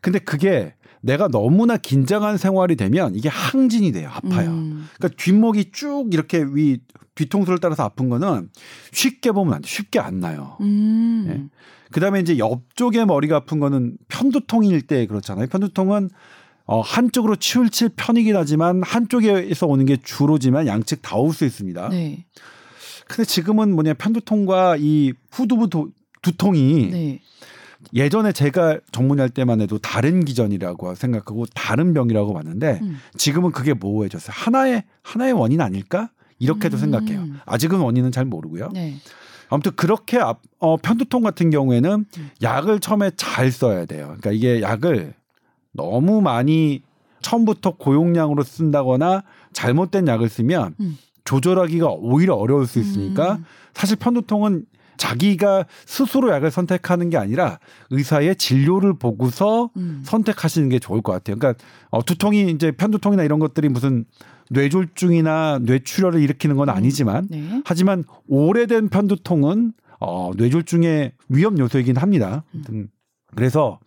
[0.00, 4.10] 근데 그게 내가 너무나 긴장한 생활이 되면 이게 항진이 돼요.
[4.12, 4.50] 아파요.
[4.50, 4.88] 음.
[4.96, 6.78] 그러니까 뒷목이 쭉 이렇게 위
[7.14, 8.50] 뒤통수를 따라서 아픈 거는
[8.92, 9.68] 쉽게 보면 안 돼.
[9.68, 10.56] 쉽게 안 나요.
[10.60, 11.24] 음.
[11.28, 11.44] 네.
[11.92, 15.46] 그다음에 이제 옆쪽에 머리가 아픈 거는 편두통일 때 그렇잖아요.
[15.46, 16.10] 편두통은
[16.66, 21.88] 어, 한쪽으로 치우칠 편이긴 하지만 한쪽에서 오는 게 주로지만 양측 다 올 수 있습니다.
[21.90, 22.24] 네.
[23.06, 25.90] 근데 지금은 뭐냐 편두통과 이 후두부 도,
[26.22, 27.20] 두통이 네.
[27.94, 32.96] 예전에 제가 전문의할 때만 해도 다른 기전이라고 생각하고 다른 병이라고 봤는데 음.
[33.16, 34.32] 지금은 그게 모호해졌어요.
[34.36, 36.10] 하나의 하나의 원인 아닐까?
[36.40, 36.80] 이렇게도 음.
[36.80, 37.24] 생각해요.
[37.44, 38.70] 아직은 원인은 잘 모르고요.
[38.72, 38.96] 네.
[39.50, 42.30] 아무튼 그렇게 앞- 어, 편두통 같은 경우에는 음.
[42.42, 44.06] 약을 처음에 잘 써야 돼요.
[44.18, 45.14] 그러니까 이게 약을
[45.76, 46.82] 너무 많이
[47.22, 50.98] 처음부터 고용량으로 쓴다거나 잘못된 약을 쓰면 음.
[51.24, 53.44] 조절하기가 오히려 어려울 수 있으니까 음.
[53.74, 54.64] 사실 편두통은
[54.96, 57.58] 자기가 스스로 약을 선택하는 게 아니라
[57.90, 60.02] 의사의 진료를 보고서 음.
[60.04, 61.36] 선택하시는 게 좋을 것 같아요.
[61.36, 64.04] 그러니까 어, 두통이 이제 편두통이나 이런 것들이 무슨
[64.50, 67.62] 뇌졸중이나 뇌출혈을 일으키는 건 아니지만 네.
[67.64, 72.44] 하지만 오래된 편두통은 어, 뇌졸중의 위험 요소이긴 합니다.
[72.54, 72.88] 음.
[73.34, 73.78] 그래서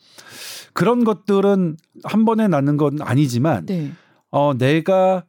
[0.73, 3.91] 그런 것들은 한 번에 낳는 건 아니지만 네.
[4.31, 5.23] 어, 내가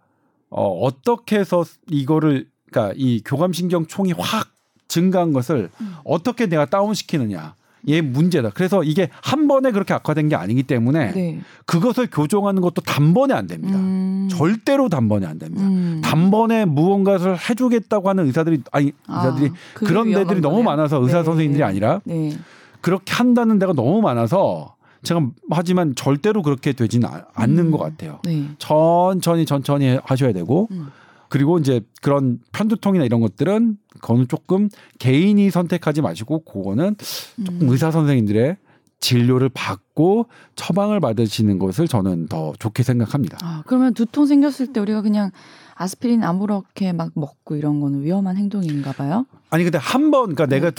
[0.51, 4.49] 어, 어떻게 해서 이거를 그러니까 이 교감신경 총이 확
[4.89, 5.95] 증가한 것을 음.
[6.05, 7.55] 어떻게 내가 다운시키느냐.
[7.89, 8.51] 얘 문제다.
[8.51, 11.41] 그래서 이게 한 번에 그렇게 악화된 게 아니기 때문에 네.
[11.65, 13.79] 그것을 교정하는 것도 단번에 안 됩니다.
[13.79, 14.29] 음.
[14.31, 15.65] 절대로 단번에 안 됩니다.
[15.65, 16.03] 음.
[16.05, 20.63] 단번에 무언가를 해주겠다고 하는 의사들이 아니 의사들이 아, 그게 그런 데들이 너무.
[20.63, 21.25] 많아서 의사 네.
[21.25, 22.37] 선생님들이 아니라 네.
[22.81, 27.71] 그렇게 한다는 데가 너무 많아서 제가 하지만 절대로 그렇게 되지는 아- 않는 음.
[27.71, 28.21] 것 같아요.
[28.25, 28.45] 네.
[28.59, 30.89] 천천히 천천히 하셔야 되고 음.
[31.29, 36.97] 그리고 이제 그런 편두통이나 이런 것들은 그거는 조금 개인이 선택하지 마시고 그거는
[37.45, 37.69] 조금 음.
[37.69, 38.57] 의사 선생님들의
[39.01, 43.39] 진료를 받고 처방을 받으시는 것을 저는 더 좋게 생각합니다.
[43.43, 45.31] 아, 그러면 두통 생겼을 때 우리가 그냥
[45.75, 49.25] 아스피린 아무렇게 막 먹고 이런 거는 위험한 행동인가 봐요.
[49.49, 50.71] 아니 근데 한 번 그러니까 내가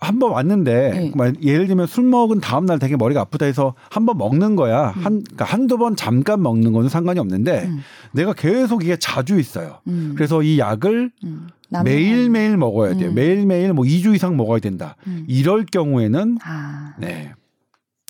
[0.00, 1.12] 한번 왔는데 네.
[1.14, 4.88] 막 예를 들면 술 먹은 다음 날 되게 머리가 아프다 해서 한 번 먹는 거야.
[4.88, 7.78] 한 그러니까 한두 번 잠깐 먹는 거는 상관이 없는데 음.
[8.12, 9.78] 내가 계속 이게 자주 있어요.
[9.88, 10.12] 음.
[10.14, 11.48] 그래서 이 약을 음.
[11.84, 13.08] 매일매일 먹어야 돼요.
[13.10, 13.14] 음.
[13.14, 14.96] 매일매일 뭐 2주 이상 먹어야 된다.
[15.06, 15.24] 음.
[15.26, 17.32] 이럴 경우에는 아, 네.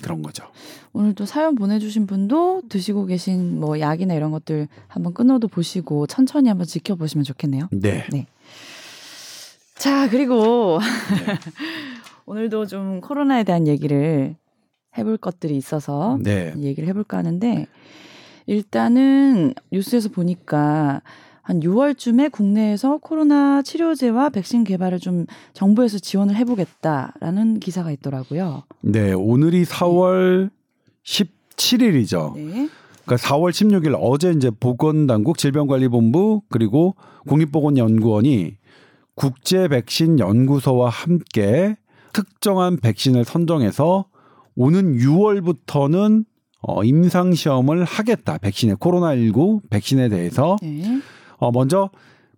[0.03, 0.45] 그런 거죠.
[0.93, 6.49] 오늘 또 사연 보내주신 분도 드시고 계신 뭐 약이나 이런 것들 한번 끊어도 보시고 천천히
[6.49, 7.69] 한번 지켜보시면 좋겠네요.
[7.73, 8.27] 네.
[9.77, 11.35] 자, 그리고 네.
[12.27, 14.37] 오늘도 좀 코로나에 대한 얘기를
[14.99, 16.53] 해볼 것들이 있어서 네.
[16.59, 17.67] 얘기를 해볼까 하는데
[18.47, 21.03] 일단은 뉴스에서 보니까
[21.51, 28.63] 한 6월쯤에 국내에서 코로나 치료제와 백신 개발을 좀 정부에서 지원을 해보겠다라는 기사가 있더라고요.
[28.83, 29.13] 네.
[29.13, 30.51] 오늘이 4월
[31.03, 32.37] 17일이죠.
[32.37, 32.69] 네.
[33.05, 36.95] 그러니까 4월 16일 어제 이제 보건당국 질병관리본부 그리고
[37.27, 38.55] 국립보건연구원이
[39.17, 41.77] 국제 백신 연구소와 함께
[42.13, 44.05] 특정한 백신을 선정해서
[44.55, 46.27] 오는 6월부터는
[46.63, 48.39] 어, 임상 시험을 하겠다.
[48.39, 51.01] 백신의 코로나19 백신에 대해서 네.
[51.41, 51.91] 어, 먼저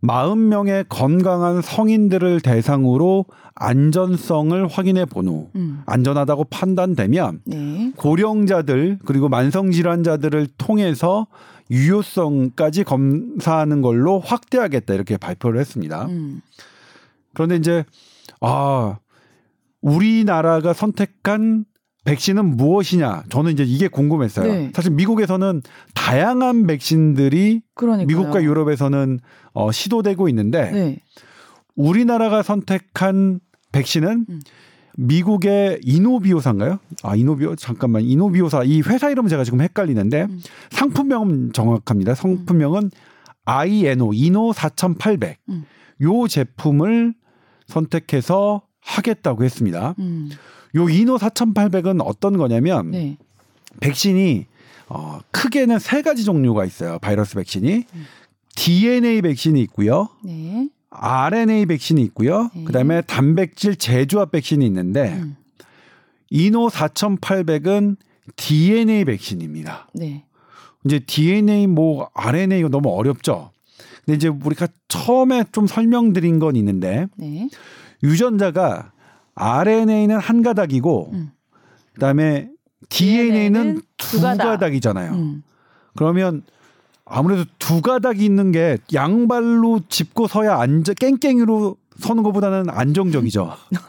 [0.02, 5.82] 40명의 건강한 성인들을 대상으로 안전성을 확인해 본후 음.
[5.86, 7.92] 안전하다고 판단되면 네.
[7.96, 11.26] 고령자들 그리고 만성 질환자들을 통해서
[11.70, 16.06] 유효성까지 검사하는 걸로 확대하겠다 이렇게 발표를 했습니다.
[16.06, 16.40] 음.
[17.34, 17.84] 그런데 이제
[18.40, 18.98] 아
[19.80, 21.64] 우리나라가 선택한
[22.04, 23.24] 백신은 무엇이냐?
[23.28, 24.52] 저는 이제 이게 궁금했어요.
[24.52, 24.72] 네.
[24.74, 25.62] 사실 미국에서는
[25.94, 28.06] 다양한 백신들이 그러니까요.
[28.06, 29.20] 미국과 유럽에서는
[29.52, 30.98] 어, 시도되고 있는데 네.
[31.76, 34.40] 우리나라가 선택한 백신은 음.
[34.98, 36.78] 미국의 이노비오사인가요?
[37.02, 40.40] 아 이노비오 잠깐만 이노비오사 이 회사 이름은 제가 지금 헷갈리는데 음.
[40.70, 42.14] 상품명은 정확합니다.
[42.14, 42.90] 상품명은
[43.44, 45.38] INO 이노 4800.
[45.48, 45.64] 음.
[46.02, 47.14] 요 제품을
[47.66, 49.94] 선택해서 하겠다고 했습니다.
[49.98, 50.30] 음.
[50.76, 53.16] 요 이노 4800은 어떤 거냐면 네.
[53.80, 54.46] 백신이
[54.88, 56.98] 어, 크게는 세 가지 종류가 있어요.
[56.98, 58.04] 바이러스 백신이 음.
[58.54, 60.08] DNA 백신이 있고요.
[60.22, 60.68] 네.
[60.90, 62.50] RNA 백신이 있고요.
[62.54, 62.64] 네.
[62.64, 65.36] 그다음에 단백질 재조합 백신이 있는데 음.
[66.30, 67.96] 이노 4800은
[68.36, 69.88] DNA 백신입니다.
[69.94, 70.24] 네.
[70.84, 73.50] 이제 DNA 뭐 RNA 이거 너무 어렵죠.
[74.04, 77.48] 근데 이제 우리가 처음에 좀 설명드린 건 있는데 네.
[78.02, 78.91] 유전자가
[79.34, 81.30] RNA는 한 가닥이고 음.
[81.94, 82.48] 그다음에
[82.88, 84.44] DNA는 DNA는 두두 가닥.
[84.44, 85.12] 가닥 이잖아요.
[85.12, 85.42] 음.
[85.96, 86.42] 그러면
[87.04, 93.52] 아무래도 두 가닥이 있는 게 양발로 짚고 서야 안정 깽깽이로 서는 것보다는 안정적이죠.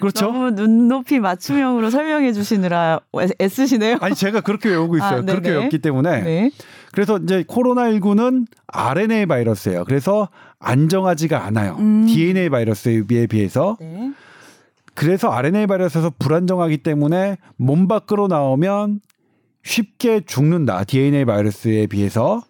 [0.00, 0.26] 그렇죠?
[0.26, 3.98] 너무 눈높이 맞춤형으로 설명해 주시느라 애- 애쓰시네요.
[4.00, 5.18] 아니 제가 그렇게 외우고 있어요.
[5.18, 5.50] 아, 그렇게.
[5.50, 6.50] 외웠기 때문에 네.
[6.92, 9.84] 그래서 이제 코로나19는 RNA 바이러스예요.
[9.84, 10.28] 그래서
[10.62, 11.76] 안정하지가 않아요.
[11.78, 12.06] 음.
[12.06, 14.12] DNA 바이러스에 비해서 네.
[14.94, 19.00] 그래서 RNA 바이러스에서 불안정하기 때문에 몸 밖으로 나오면
[19.64, 20.84] 쉽게 죽는다.
[20.84, 22.42] DNA 바이러스에 비해서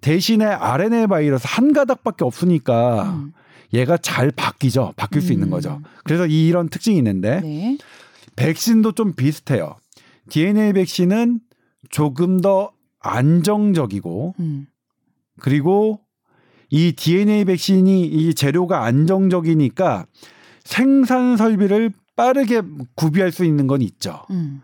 [0.00, 3.32] 대신에 RNA 바이러스 한 가닥밖에 없으니까 음.
[3.74, 4.94] 얘가 잘 바뀌죠.
[4.96, 5.50] 바뀔 수 있는 음.
[5.50, 5.80] 거죠.
[6.04, 7.78] 그래서 이런 특징이 있는데 네.
[8.36, 9.76] 백신도 좀 비슷해요.
[10.30, 11.40] DNA 백신은
[11.90, 14.66] 조금 더 안정적이고 음.
[15.40, 16.00] 그리고
[16.70, 20.06] 이 DNA 백신이 이 재료가 안정적이니까
[20.64, 22.62] 생산 설비를 빠르게
[22.94, 24.22] 구비할 수 있는 건 있죠.
[24.30, 24.62] 음.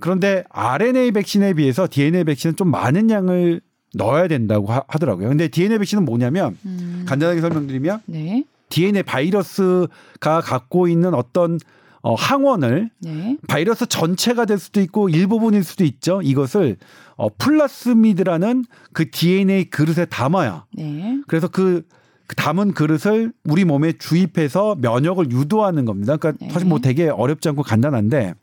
[0.00, 3.60] 그런데 RNA 백신에 비해서 DNA 백신은 좀 많은 양을
[3.94, 7.04] 넣어야 된다고 하, 더라고요 근데 DNA 백신은 뭐냐면 음.
[7.06, 8.44] 간단하게 설명드리면 네.
[8.68, 11.58] DNA 바이러스가 갖고 있는 어떤
[12.02, 13.36] 어, 항원을 네.
[13.46, 16.20] 바이러스 전체가 될 수도 있고 일부분일 수도 있죠.
[16.22, 16.76] 이것을
[17.22, 20.64] 어, 플라스미드라는 그 DNA 그릇에 담아야.
[20.72, 21.20] 네.
[21.28, 21.86] 그래서 그,
[22.26, 26.16] 그 담은 그릇을 우리 몸에 주입해서 면역을 유도하는 겁니다.
[26.16, 26.52] 그러니까 네.
[26.52, 28.34] 사실 뭐 되게 어렵지 않고 간단한데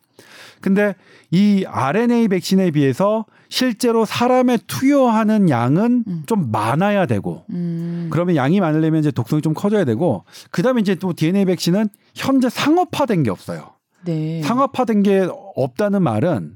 [0.62, 0.96] 근데
[1.30, 6.24] 이 RNA 백신에 비해서 실제로 사람에 투여하는 양은 음.
[6.26, 8.08] 좀 많아야 되고 음.
[8.12, 13.24] 그러면 양이 많으려면 이제 독성이 좀 커져야 되고 그다음에 이제 또 DNA 백신은 현재 상업화된
[13.24, 13.72] 게 없어요.
[14.06, 14.42] 네.
[14.42, 16.56] 상업화된 게 없다는 말은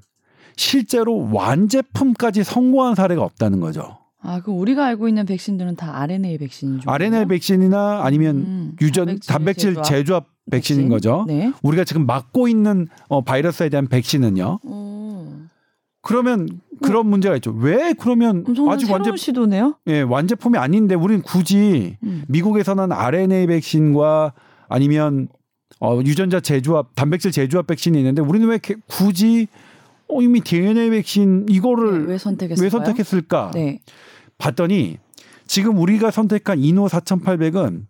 [0.56, 3.98] 실제로 완제품까지 성공한 사례가 없다는 거죠.
[4.22, 6.90] 아, 그 우리가 알고 있는 백신들은 다 RNA 백신인 줄.
[6.90, 11.26] RNA 백신이나 아니면 음, 유전 단백질 단백질 제조합 제조합 백신인 거죠.
[11.28, 11.54] 네.
[11.62, 14.60] 우리가 지금 맞고 있는 어, 바이러스에 대한 백신은요.
[14.64, 15.28] 오.
[16.02, 16.48] 그러면
[16.82, 17.52] 그런 문제가 있죠.
[17.52, 19.76] 왜 그러면 아직 완제 시도네요.
[19.88, 22.26] 예, 완제품이 아닌데 우리는 굳이 음.
[22.28, 24.34] 미국에서는 RNA 백신과
[24.68, 25.30] 아니면
[25.80, 29.48] 어, 유전자 제조합, 단백질 제조합 백신이 있는데 우리는 왜 이렇게 굳이
[30.18, 32.66] 어, 이미 DNA 백신 이거를 네, 왜 선택했을까요?
[32.66, 33.52] 왜 선택했을까?
[33.54, 33.80] 네.
[34.38, 34.98] 봤더니
[35.48, 37.86] 지금 우리가 선택한 이노 4800은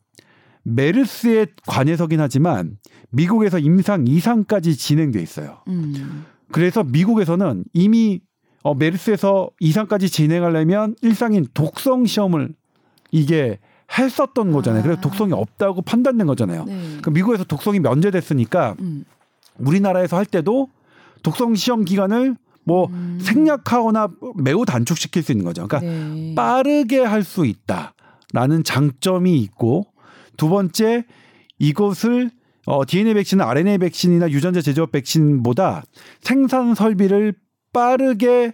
[0.64, 2.78] 메르스에 관해서긴 하지만
[3.10, 5.60] 미국에서 임상 이상까지 진행돼 있어요.
[5.68, 6.26] 음.
[6.52, 8.22] 그래서 미국에서는 이미
[8.64, 12.56] 어, 메르스에서 이상까지 진행하려면 일상인 독성 시험을
[13.12, 13.60] 이게
[13.98, 14.82] 했었던 거잖아요.
[14.82, 15.02] 그래서 아.
[15.02, 16.64] 독성이 없다고 판단된 거잖아요.
[16.66, 16.98] 네.
[17.02, 19.04] 그 미국에서 독성이 면제됐으니까 음.
[19.60, 20.70] 우리나라에서 할 때도
[21.24, 23.20] 독성 시험 기간을 뭐 음.
[23.22, 25.68] 생략하거나 매우 단축시킬 수 있는 거죠.
[25.68, 26.34] 그러니까 네.
[26.36, 29.86] 빠르게 할 수 있다라는 장점이 있고
[30.38, 31.06] 두 번째
[31.60, 32.32] 이것을
[32.66, 35.84] 어, DNA 백신은 RNA 백신이나 유전자 제조업 백신보다
[36.22, 37.34] 생산 설비를
[37.74, 38.54] 빠르게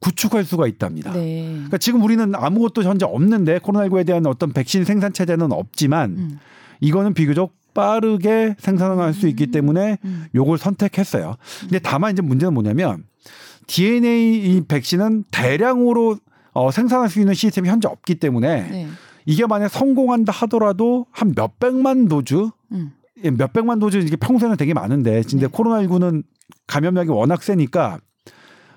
[0.00, 1.12] 구축할 수가 있답니다.
[1.12, 1.50] 네.
[1.52, 6.38] 그러니까 지금 우리는 아무것도 현재 없는데 코로나19에 대한 어떤 백신 생산 체제는 없지만 음.
[6.80, 10.26] 이거는 비교적 빠르게 생산할 수 있기 때문에 음.
[10.34, 11.36] 요걸 선택했어요.
[11.60, 13.04] 근데 다만 이제 문제는 뭐냐면
[13.66, 16.18] DNA 이 백신은 대량으로
[16.52, 18.88] 어, 생산할 수 있는 시스템이 현재 없기 때문에 네.
[19.26, 22.92] 이게 만약 성공한다 하더라도 한 몇백만 도주, 음.
[23.22, 25.52] 예, 몇백만 도주 이게 평소에는 되게 많은데 근데 네.
[25.52, 26.24] 코로나19는
[26.66, 27.98] 감염력이 워낙 세니까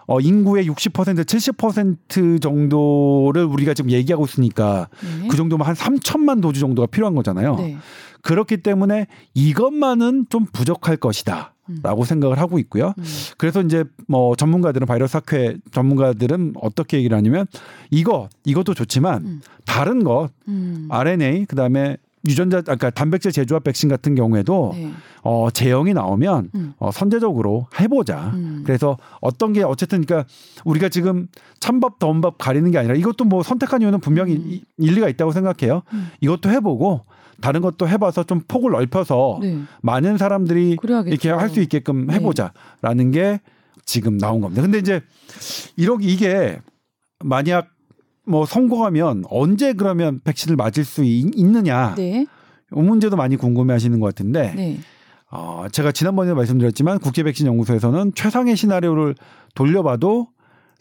[0.05, 5.27] 어, 인구의 60% 70% 정도를 우리가 지금 얘기하고 있으니까 네.
[5.29, 7.57] 그 정도면 한 3천만 도주 정도가 필요한 거잖아요.
[8.23, 8.27] 네.
[8.29, 11.53] 그렇기 때문에 이것만은 좀 부족할 것이다.
[11.69, 11.79] 음.
[11.81, 12.93] 라고 생각을 하고 있고요.
[12.97, 13.03] 음.
[13.37, 17.45] 그래서 이제 뭐 전문가들은 바이러스 학회 전문가들은 어떻게 얘기를 하냐면
[17.89, 19.41] 이거 이것도 좋지만 음.
[19.65, 20.87] 다른 것 음.
[20.91, 21.95] RNA 그다음에
[22.27, 24.91] 유전자 아까 그러니까 단백질 제조합 백신 같은 경우에도 네.
[25.23, 26.73] 어 제형이 나오면 음.
[26.79, 28.31] 어 선제적으로 해 보자.
[28.33, 28.63] 음.
[28.65, 30.27] 그래서 어떤 게 어쨌든 그러니까
[30.65, 31.27] 우리가 지금
[31.61, 34.43] 찬밥 더운밥 가리는 게 아니라 이것도 뭐 선택한 이유는 분명히 음.
[34.47, 35.81] 이- 일리가 있다고 생각해요.
[35.93, 36.09] 음.
[36.19, 37.01] 이것도 해 보고
[37.43, 39.59] 다른 것도 해봐서 좀 폭을 넓혀서 네.
[39.81, 41.11] 많은 사람들이 그래야겠죠.
[41.11, 42.13] 이렇게 할 수 있게끔 네.
[42.15, 43.41] 해보자라는 게
[43.85, 44.61] 지금 나온 겁니다.
[44.61, 45.01] 근데 이제
[45.75, 46.61] 이렇게 이게
[47.19, 47.67] 만약
[48.25, 52.25] 뭐 성공하면 언제 그러면 백신을 맞을 수 있, 느냐 네.
[52.73, 54.77] 이 문제도 많이 궁금해하시는 것 같은데 네.
[55.29, 59.15] 어, 제가 지난번에 말씀드렸지만 국제백신연구소에서는 최상의 시나리오를
[59.53, 60.27] 돌려봐도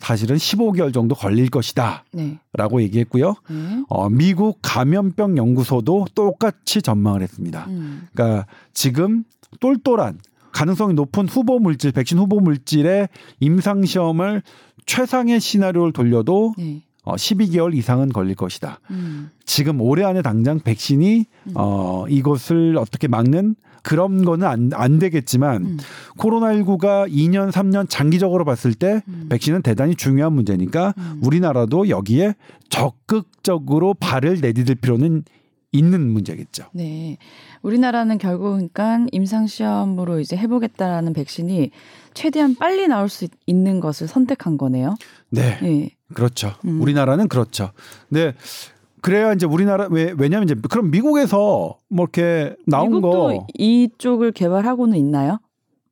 [0.02, 2.82] 사실은 15개월 정도 걸릴 것이다라고 네.
[2.82, 3.36] 얘기했고요.
[3.48, 3.84] 네.
[3.88, 7.66] 어, 미국 감염병 연구소도 똑같이 전망을 했습니다.
[7.68, 8.08] 음.
[8.12, 9.22] 그러니까 지금
[9.60, 10.18] 똘똘한
[10.50, 14.42] 가능성이 높은 후보 물질, 백신 후보 물질의 임상 시험을
[14.86, 16.82] 최상의 시나리오를 돌려도 네.
[17.04, 18.80] 어, 12개월 이상은 걸릴 것이다.
[18.90, 19.30] 음.
[19.46, 21.52] 지금 올해 안에 당장 백신이 음.
[21.54, 25.78] 어, 이것을 어떻게 막는 그런 거는 안, 안 되겠지만 음.
[26.18, 29.26] 코로나19가 2년, 3년 장기적으로 봤을 때 음.
[29.28, 31.20] 백신은 대단히 중요한 문제니까 음.
[31.22, 32.34] 우리나라도 여기에
[32.68, 35.24] 적극적으로 발을 내디딜 필요는
[35.72, 36.66] 있는 문제겠죠.
[36.72, 37.16] 네.
[37.62, 41.70] 우리나라는 결국 그러니까 임상 시험으로 이제 해보겠다라는 백신이
[42.12, 44.96] 최대한 빨리 나올 수 있는 것을 선택한 거네요.
[45.30, 45.58] 네.
[45.62, 45.90] 네.
[46.14, 46.52] 그렇죠.
[46.66, 46.80] 음.
[46.82, 47.70] 우리나라는 그렇죠.
[48.10, 48.34] 네.
[49.02, 54.96] 그래야 이제 우리나라 왜 왜냐면 이제 그럼 미국에서 뭐 이렇게 나온 미국도 거 이쪽을 개발하고는
[54.96, 55.38] 있나요?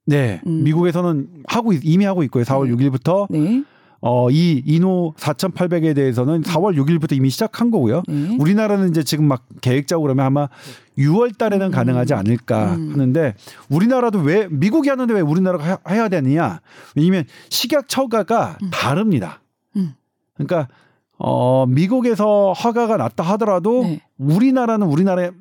[0.07, 0.41] 네.
[0.47, 0.63] 음.
[0.65, 2.45] 미국에서는 하고 있- 이미 하고 있고요.
[2.45, 2.89] 4월 네.
[2.89, 3.63] 6일부터 네.
[4.03, 8.03] 어 이 이노 4,800에 대해서는 4월 6일부터 이미 시작한 거고요.
[8.09, 8.37] 네.
[8.41, 10.49] 우리나라는 이제 지금 막 계획적으로 그러면 아마
[10.97, 11.71] 6월 달에는 음.
[11.71, 12.93] 가능하지 않을까 음.
[12.93, 13.35] 하는데
[13.69, 16.61] 우리나라도 왜 미국이 하는데 왜 우리나라가 해- 해야 되느냐?
[16.97, 18.71] 왜냐면 식약 처가가 음.
[18.73, 19.43] 다릅니다.
[19.77, 19.95] 음.
[20.35, 20.69] 그러니까
[21.23, 24.01] 어 미국에서 허가가 났다 하더라도 네.
[24.19, 25.33] 우리나라는 우리나라의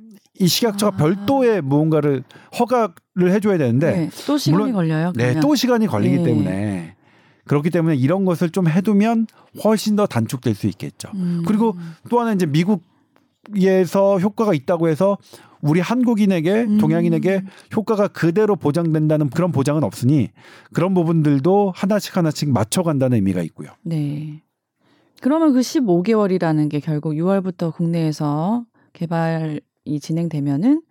[0.41, 0.97] 이 식약처가 아.
[0.97, 2.23] 별도의 무언가를
[2.59, 4.09] 허가를 해줘야 되는데 네.
[4.27, 5.11] 또 시간이 물론- 걸려요.
[5.15, 5.41] 네, 그러면.
[5.41, 6.23] 또 시간이 걸리기 네.
[6.23, 6.95] 때문에
[7.45, 9.27] 그렇기 때문에 이런 것을 좀 해두면
[9.63, 11.09] 훨씬 더 단축될 수 있겠죠.
[11.15, 11.43] 음.
[11.47, 11.75] 그리고
[12.09, 15.17] 또 하나 이제 미국에서 효과가 있다고 해서
[15.61, 16.77] 우리 한국인에게 음.
[16.77, 17.41] 동양인에게
[17.75, 20.29] 효과가 그대로 보장된다는 그런 보장은 없으니
[20.73, 23.69] 그런 부분들도 하나씩 하나씩 맞춰간다는 의미가 있고요.
[23.83, 24.41] 네.
[25.21, 30.81] 그러면 그 15개월이라는 게 결국 6월부터 국내에서 개발이 진행되면은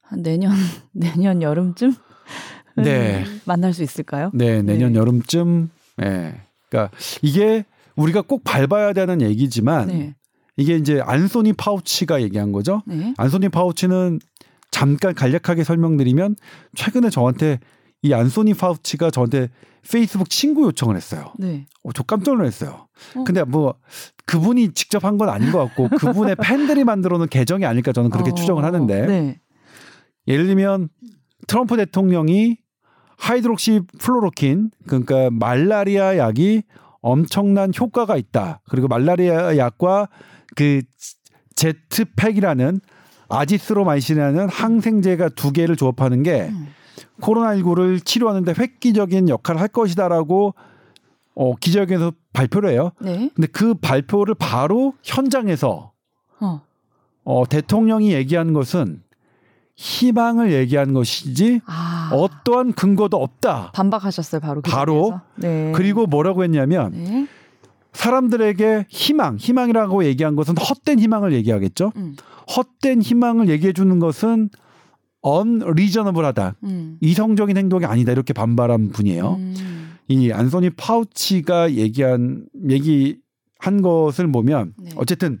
[0.00, 0.52] 한 내년
[0.92, 1.94] 내년 여름쯤
[2.76, 3.24] 네.
[3.44, 4.30] 만날 수 있을까요?
[4.34, 4.98] 네, 내년 네.
[4.98, 5.70] 여름쯤.
[6.02, 6.34] 예.
[6.68, 7.64] 그러니까 이게
[7.96, 10.14] 우리가 꼭 밟아야 되는 얘기지만 네.
[10.56, 12.82] 이게 이제 안소니 파우치가 얘기한 거죠.
[12.86, 13.14] 네.
[13.18, 14.20] 안소니 파우치는
[14.70, 16.36] 잠깐 간략하게 설명드리면
[16.74, 17.58] 최근에 저한테
[18.02, 19.48] 이 안소니 파우치가 저한테
[19.90, 21.32] 페이스북 친구 요청을 했어요.
[21.38, 21.66] 네.
[21.84, 22.88] 어, 저 깜짝 놀랐어요.
[23.16, 23.24] 어.
[23.24, 23.74] 근데 뭐
[24.26, 28.30] 그분이 직접 한 건 아닌 것 같고 그분의 팬들이 만들어 놓은 계정이 아닐까 저는 그렇게
[28.30, 29.40] 어, 추정을 하는데 네.
[30.28, 30.88] 예를 들면
[31.46, 32.58] 트럼프 대통령이
[33.18, 36.62] hydroxychloroquine 그러니까 말라리아 약이
[37.00, 38.60] 엄청난 효과가 있다.
[38.68, 40.08] 그리고 말라리아 약과
[40.56, 40.82] 그
[41.56, 42.80] Z-Pak이라는
[43.28, 46.68] azithromycin이라는 항생제가 두 개를 조합하는 게 음.
[47.20, 50.54] 코로나19를 치료하는데 획기적인 역할을 할 것이다라고
[51.34, 52.92] 어, 기자회견에서 발표를 해요.
[53.00, 53.30] 네.
[53.34, 55.92] 근데 그 발표를 바로 현장에서
[56.40, 56.62] 어.
[57.24, 59.02] 어, 대통령이 얘기한 것은
[59.74, 62.10] 희망을 얘기한 것이지 아.
[62.12, 63.72] 어떠한 근거도 없다.
[63.72, 64.60] 반박하셨어요, 바로.
[64.62, 65.20] 그 바로?
[65.36, 65.72] 네.
[65.74, 67.26] 그리고 뭐라고 했냐면 네.
[67.92, 71.92] 사람들에게 희망, 희망이라고 얘기한 것은 헛된 희망을 얘기하겠죠.
[71.96, 72.16] 음.
[72.56, 74.50] 헛된 희망을 얘기해 주는 것은
[75.24, 76.56] unreasonable하다.
[76.64, 76.98] 음.
[77.00, 78.12] 이성적인 행동이 아니다.
[78.12, 79.36] 이렇게 반발한 분이에요.
[79.38, 79.98] 음.
[80.08, 84.90] 이 안소니 파우치가 얘기한 얘기한 것을 보면 네.
[84.96, 85.40] 어쨌든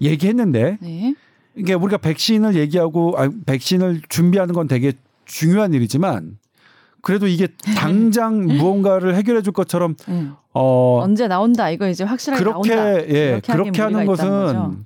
[0.00, 1.14] 얘기했는데 네.
[1.54, 4.92] 이게 우리가 백신을 얘기하고 아, 백신을 준비하는 건 되게
[5.26, 6.38] 중요한 일이지만
[7.02, 10.34] 그래도 이게 당장 무언가를 해결해 줄 것처럼 음.
[10.52, 13.08] 어 언제 나온다 이거 이제 확실하게 그렇게 나온다.
[13.08, 14.06] 예 하기엔 그렇게 하는.
[14.06, 14.84] 것은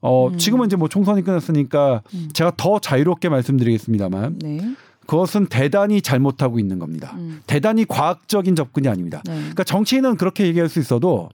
[0.00, 0.38] 어 음.
[0.38, 2.28] 지금은 이제 뭐 총선이 끝났으니까 음.
[2.32, 4.74] 제가 더 자유롭게 말씀드리겠습니다만 네.
[5.06, 7.12] 그것은 대단히 잘못하고 있는 겁니다.
[7.16, 7.40] 음.
[7.46, 9.22] 대단히 과학적인 접근이 아닙니다.
[9.26, 9.34] 네.
[9.34, 11.28] 그러니까 정치인은 그렇게 얘기할 수 있어도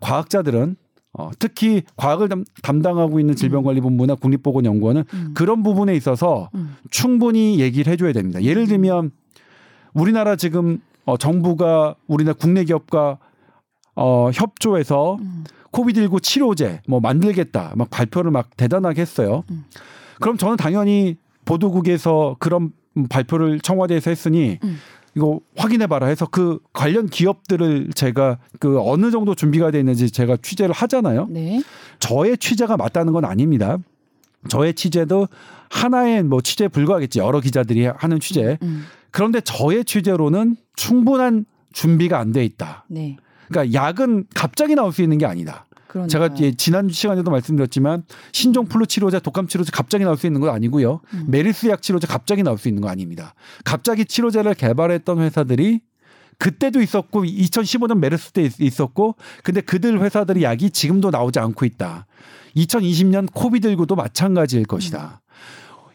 [0.00, 0.76] 과학자들은
[1.14, 5.34] 어, 특히 과학을 담, 담당하고 있는 질병관리본부나 국립보건연구원은 음.
[5.34, 6.76] 그런 부분에 있어서 음.
[6.90, 8.42] 충분히 얘기를 해줘야 됩니다.
[8.42, 9.10] 예를 들면
[9.94, 13.18] 우리나라 지금 어, 정부가 우리나라 국내 기업과
[13.96, 15.44] 어, 협조해서 음.
[15.72, 19.44] 코비드19 치료제 뭐 만들겠다 막 발표를 막 대단하게 했어요.
[19.50, 19.64] 음.
[20.20, 22.72] 그럼 저는 당연히 보도국에서 그런
[23.08, 24.78] 발표를 청와대에서 했으니 음.
[25.14, 30.36] 이거 확인해 봐라 해서 그 관련 기업들을 제가 그 어느 정도 준비가 돼 있는지 제가
[30.42, 31.26] 취재를 하잖아요.
[31.30, 31.62] 네.
[31.98, 33.78] 저의 취재가 맞다는 건 아닙니다.
[34.48, 35.26] 저의 취재도
[35.70, 37.18] 하나의 뭐 취재에 불과하겠지.
[37.18, 38.58] 여러 기자들이 하는 취재.
[38.62, 38.84] 음.
[39.10, 42.84] 그런데 저의 취재로는 충분한 준비가 안 돼 있다.
[42.88, 43.16] 네.
[43.48, 45.66] 그러니까 약은 갑자기 나올 수 있는 게 아니다.
[45.88, 50.40] 그러니까 제가 예, 지난 시간에도 말씀드렸지만 신종 플루 치료제, 독감 치료제 갑자기 나올 수 있는
[50.40, 51.00] 건 아니고요.
[51.14, 51.24] 음.
[51.28, 53.34] 메르스 약 치료제 갑자기 나올 수 있는 거 아닙니다.
[53.64, 55.80] 갑자기 치료제를 개발했던 회사들이
[56.38, 62.06] 그때도 있었고 2015년 메르스 때 있- 있었고 근데 그들 회사들이 약이 지금도 나오지 않고 있다.
[62.56, 65.20] 2020년 COVID19도 마찬가지일 것이다.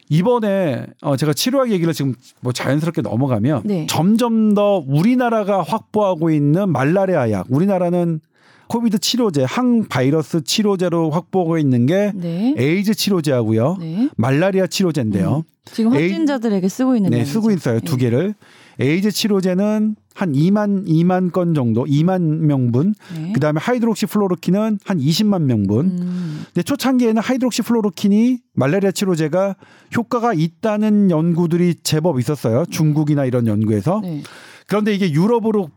[0.08, 3.86] 이번에 어 제가 치료약 얘기를 지금 뭐 자연스럽게 넘어가면 네.
[3.88, 8.20] 점점 더 우리나라가 확보하고 있는 말라리아 약 우리나라는
[8.68, 12.54] COVID 치료제 항바이러스 치료제로 확보하고 있는 게 네.
[12.56, 13.76] 에이즈 치료제하고요.
[13.80, 14.08] 네.
[14.16, 15.44] 말라리아 치료제인데요.
[15.66, 17.24] 지금 에이- 확진자들에게 쓰고 있는 네.
[17.24, 17.80] 쓰고 있어요.
[17.80, 18.04] 두 네.
[18.04, 18.34] 개를.
[18.80, 22.94] 에이즈 치료제는 한 2만 2만 건 정도, 2만 명분.
[23.14, 23.32] 네.
[23.32, 25.86] 그다음에 hydroxychloroquine은 한 20만 명분.
[25.86, 26.44] 음.
[26.46, 29.56] 근데 초창기에는 hydroxychloroquine이 말라리아 치료제가
[29.96, 32.64] 효과가 있다는 연구들이 제법 있었어요.
[32.66, 34.00] 중국이나 이런 연구에서.
[34.02, 34.22] 네.
[34.68, 35.70] 그런데 이게 유럽으로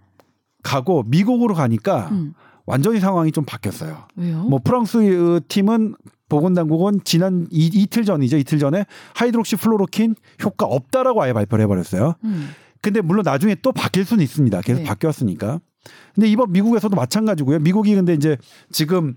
[0.61, 2.33] 가고 미국으로 가니까 음.
[2.67, 4.03] 완전히 상황이 좀 바뀌었어요.
[4.17, 4.43] 왜요?
[4.43, 5.95] 뭐 프랑스 어, 팀은
[6.29, 8.37] 보건당국은 지난 이, 이틀 전이죠.
[8.37, 12.15] 이틀 전에 hydroxychloroquine 효과 없다라고 아예 발표를 해버렸어요.
[12.23, 12.49] 음.
[12.81, 14.61] 근데 물론 나중에 또 바뀔 수는 있습니다.
[14.61, 14.85] 계속 네.
[14.85, 15.59] 바뀌었으니까.
[16.13, 17.59] 근데 이번 미국에서도 마찬가지고요.
[17.59, 18.37] 미국이 근데 이제
[18.71, 19.15] 지금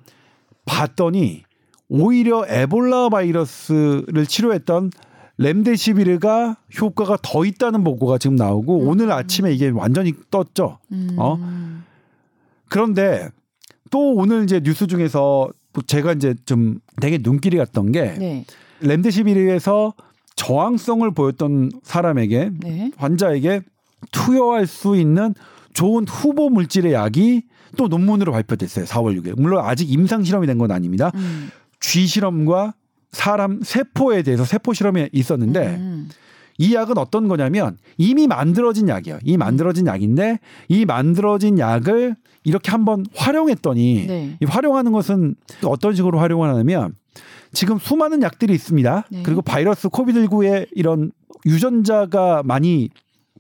[0.65, 1.43] 봤더니
[1.89, 4.91] 오히려 에볼라 바이러스를 치료했던
[5.39, 10.79] remdesivir가 효과가 더 있다는 보고가 지금 나오고 오늘 아침에 이게 완전히 떴죠.
[10.93, 11.17] 음.
[11.17, 11.39] 어?
[12.69, 13.29] 그런데
[13.91, 15.49] 또 오늘 이제 뉴스 중에서
[15.87, 18.45] 제가 이제 좀 되게 눈길이 갔던 게 네.
[18.81, 19.95] 렘데시비르에서
[20.37, 22.91] 저항성을 보였던 사람에게 네.
[22.97, 23.63] 환자에게
[24.13, 25.35] 투여할 수 있는
[25.73, 27.43] 좋은 후보 물질의 약이
[27.77, 28.85] 또 논문으로 발표됐어요.
[28.87, 29.41] 4월 6일.
[29.41, 31.13] 물론 아직 임상 실험이 된 건 아닙니다.
[31.15, 31.51] 음.
[31.79, 32.75] 쥐 실험과
[33.13, 36.09] 사람 세포에 대해서 세포 실험이 있었는데 음.
[36.59, 39.19] 이 약은 어떤 거냐면 이미 만들어진 약이에요.
[39.25, 44.37] 이 만들어진 약인데 이 만들어진 약을 이렇게 한번 활용했더니 네.
[44.41, 46.95] 이 활용하는 것은 어떤 식으로 활용을 하냐면
[47.53, 49.05] 지금 수많은 약들이 있습니다.
[49.11, 49.23] 네.
[49.23, 51.13] 그리고 바이러스 COVID19의 이런
[51.47, 52.91] 유전자가 많이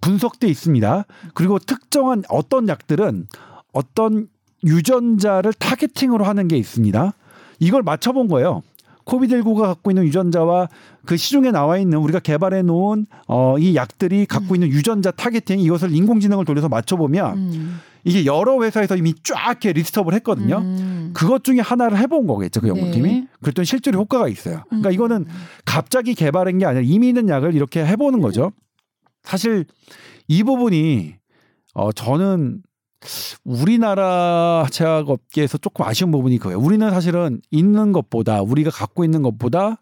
[0.00, 1.04] 분석돼 있습니다.
[1.34, 3.26] 그리고 특정한 어떤 약들은
[3.72, 4.28] 어떤
[4.64, 7.12] 유전자를 targeting으로 하는 게 있습니다.
[7.60, 8.62] 이걸 맞춰본 거예요.
[9.04, 10.68] COVID19가 갖고 있는 유전자와
[11.04, 15.94] 그 시중에 나와 있는 우리가 개발해 놓은 어, 이 약들이 갖고 있는 유전자 targeting 이것을
[15.94, 17.80] 인공지능을 돌려서 맞춰보면 음.
[18.04, 20.58] 이게 여러 회사에서 이미 쫙 이렇게 list up을 했거든요.
[20.58, 21.10] 음.
[21.14, 23.08] 그것 중에 하나를 해본 거겠죠 그 연구팀이.
[23.08, 23.28] 네.
[23.40, 24.64] 그랬더니 실제로 효과가 있어요.
[24.68, 24.92] 그러니까 음.
[24.92, 25.26] 이거는
[25.64, 28.52] 갑자기 개발한 게 아니라 이미 있는 약을 이렇게 해보는 거죠.
[29.22, 29.64] 사실
[30.28, 31.16] 이 부분이
[31.74, 32.62] 어 저는
[33.44, 36.58] 우리나라 제약업계에서 조금 아쉬운 부분이 그거예요.
[36.58, 39.78] 우리는 사실은 있는 것보다 우리가 갖고 있는 것보다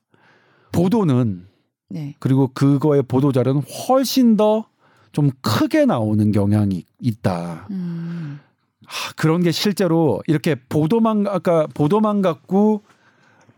[0.73, 1.47] 보도는
[1.91, 2.15] 네.
[2.19, 4.68] 그리고 그거의 보도 자료는 훨씬 더
[5.13, 7.67] 좀 크게 나오는 경향이 있다.
[7.71, 8.41] 음.
[8.87, 12.83] 하, 그런 게 실제로 이렇게 보도만 아까 보도만 갖고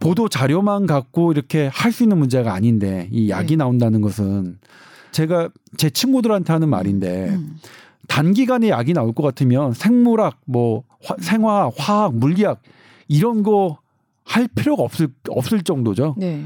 [0.00, 3.56] 보도 자료만 갖고 이렇게 할 수 있는 문제가 아닌데 이 약이 네.
[3.56, 4.58] 나온다는 것은
[5.12, 7.56] 제가 제 친구들한테 하는 말인데 음.
[8.08, 12.62] 단기간에 약이 나올 것 같으면 생물학 뭐 화- 생화학 화학 물리학
[13.08, 13.78] 이런 거
[14.24, 16.14] 할 필요가 없을 없을 정도죠.
[16.16, 16.44] 네.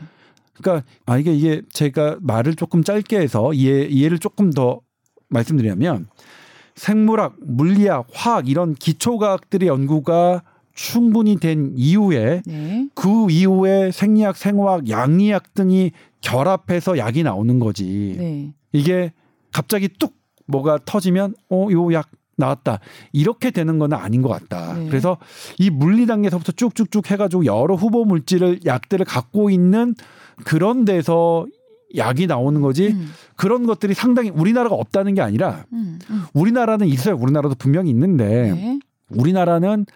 [0.54, 4.80] 그러니까 아 이게 이게 제가 말을 조금 짧게 해서 이해 이해를 조금 더
[5.28, 6.06] 말씀드리면
[6.74, 10.42] 생물학, 물리학, 화학 이런 기초과학들의 연구가
[10.74, 12.88] 충분히 된 이후에 네.
[12.94, 18.16] 그 이후에 생리학, 생화학, 양리학 등이 결합해서 약이 나오는 거지.
[18.18, 18.52] 네.
[18.72, 19.12] 이게
[19.52, 20.14] 갑자기 뚝
[20.46, 22.80] 뭐가 터지면 어 요 약 나왔다
[23.12, 24.74] 이렇게 되는 건 아닌 것 같다.
[24.76, 24.88] 네.
[24.88, 25.18] 그래서
[25.58, 29.94] 이 물리 단계에서부터 쭉쭉쭉 해가지고 여러 후보 물질을 약들을 갖고 있는
[30.44, 31.46] 그런 데서
[31.96, 32.88] 약이 나오는 거지.
[32.88, 33.10] 음.
[33.36, 35.98] 그런 것들이 상당히 우리나라가 없다는 게 아니라 음.
[36.10, 36.22] 음.
[36.34, 37.16] 우리나라는 있어요.
[37.16, 38.80] 우리나라도 분명히 있는데 네.
[39.10, 39.86] 우리나라는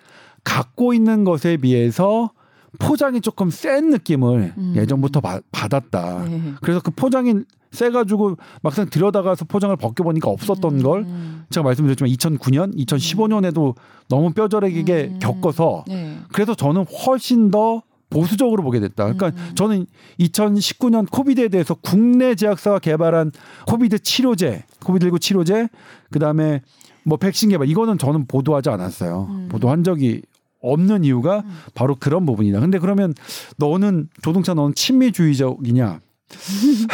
[0.44, 2.30] 갖고 있는 것에 비해서
[2.78, 4.74] 포장이 조금 센 느낌을 음.
[4.76, 6.24] 예전부터 받- 받았다.
[6.28, 6.52] 네.
[6.60, 7.34] 그래서 그 포장이
[7.72, 11.44] 세가지고 막상 들여다가서 포장을 벗겨보니까 없었던 걸 음.
[11.50, 13.74] 제가 말씀드렸지만 2009년, 2015년에도
[14.08, 15.18] 너무 뼈저리게 음.
[15.18, 16.18] 겪어서 네.
[16.32, 19.04] 그래서 저는 훨씬 더 보수적으로 보게 됐다.
[19.12, 19.54] 그러니까 음.
[19.54, 19.86] 저는
[20.20, 23.32] 2019년 COVID에 대해서 국내 제약사가 개발한
[23.66, 25.68] COVID 치료제, COVID19 치료제,
[26.10, 26.62] 그 다음에
[27.04, 29.26] 뭐 백신 개발 이거는 저는 보도하지 않았어요.
[29.30, 29.48] 음.
[29.50, 30.22] 보도한 적이
[30.60, 31.50] 없는 이유가 음.
[31.74, 32.60] 바로 그런 부분이다.
[32.60, 33.14] 근데 그러면
[33.58, 36.00] 너는 조동차 너는 친미주의적이냐?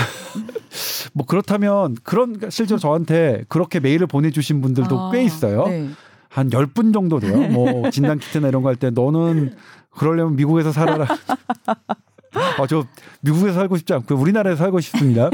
[1.13, 5.67] 뭐 그렇다면 그런 그러니까 실제로 저한테 그렇게 메일을 보내주신 분들도 아, 꽤 있어요.
[5.69, 5.89] 네.
[6.29, 7.37] 한열분 정도 돼요.
[7.49, 9.55] 뭐 진단 키트나 이런 거 할 때 너는
[9.97, 11.07] 그러려면 미국에서 살아라.
[12.35, 12.85] 아, 저
[13.21, 15.31] 미국에서 살고 싶지 않고 우리나라에서 살고 싶습니다.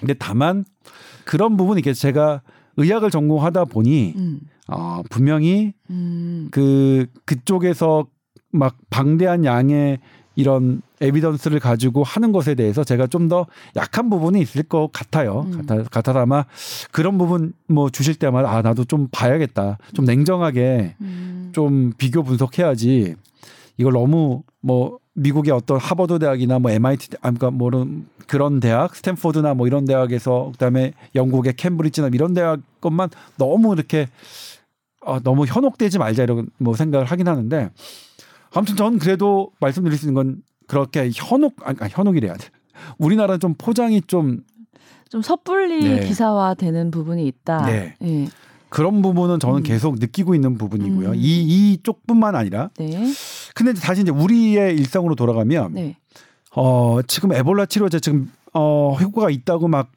[0.00, 0.64] 근데 다만
[1.24, 2.42] 그런 부분이 이게 제가
[2.76, 4.40] 의학을 전공하다 보니 음.
[4.68, 6.48] 어, 분명히 음.
[6.50, 8.06] 그 그쪽에서
[8.52, 9.98] 막 방대한 양의
[10.36, 15.46] 이런 에비던스를 가지고 하는 것에 대해서 제가 좀 더 약한 부분이 있을 것 같아요.
[15.46, 15.66] 음.
[15.66, 16.44] 같아, 같아서 아마
[16.92, 19.78] 그런 부분 뭐 주실 때마다 아 나도 좀 봐야겠다.
[19.94, 21.50] 좀 냉정하게 음.
[21.52, 23.16] 좀 비교 분석해야지
[23.76, 27.70] 이걸 너무 뭐 미국의 어떤 하버드 대학이나 뭐 MIT 아 그러니까 뭐
[28.26, 34.08] 그런 대학 스탠포드나 뭐 이런 대학에서 그다음에 영국의 캠브리지나 이런 대학 것만 너무 이렇게
[35.02, 37.70] 어, 너무 현혹되지 말자 이런 뭐 생각을 하긴 하는데
[38.52, 42.48] 아무튼 전 그래도 말씀드릴 수 있는 건 그렇게 현혹 아니 아니, 현혹이래야 돼.
[42.98, 44.42] 우리나라는 좀 포장이 좀
[45.08, 46.06] 좀 섣불리 네.
[46.06, 47.66] 기사화되는 부분이 있다.
[47.66, 47.94] 네.
[48.02, 48.26] 예.
[48.68, 49.62] 그런 부분은 저는 음.
[49.62, 51.10] 계속 느끼고 있는 부분이고요.
[51.10, 51.14] 음.
[51.16, 53.06] 이 이쪽뿐만 아니라 네.
[53.54, 55.96] 근데 다시 이제 우리의 일상으로 돌아가면 네.
[56.54, 59.90] 어, 지금 에볼라 치료제 지금 어, 효과가 있다고 막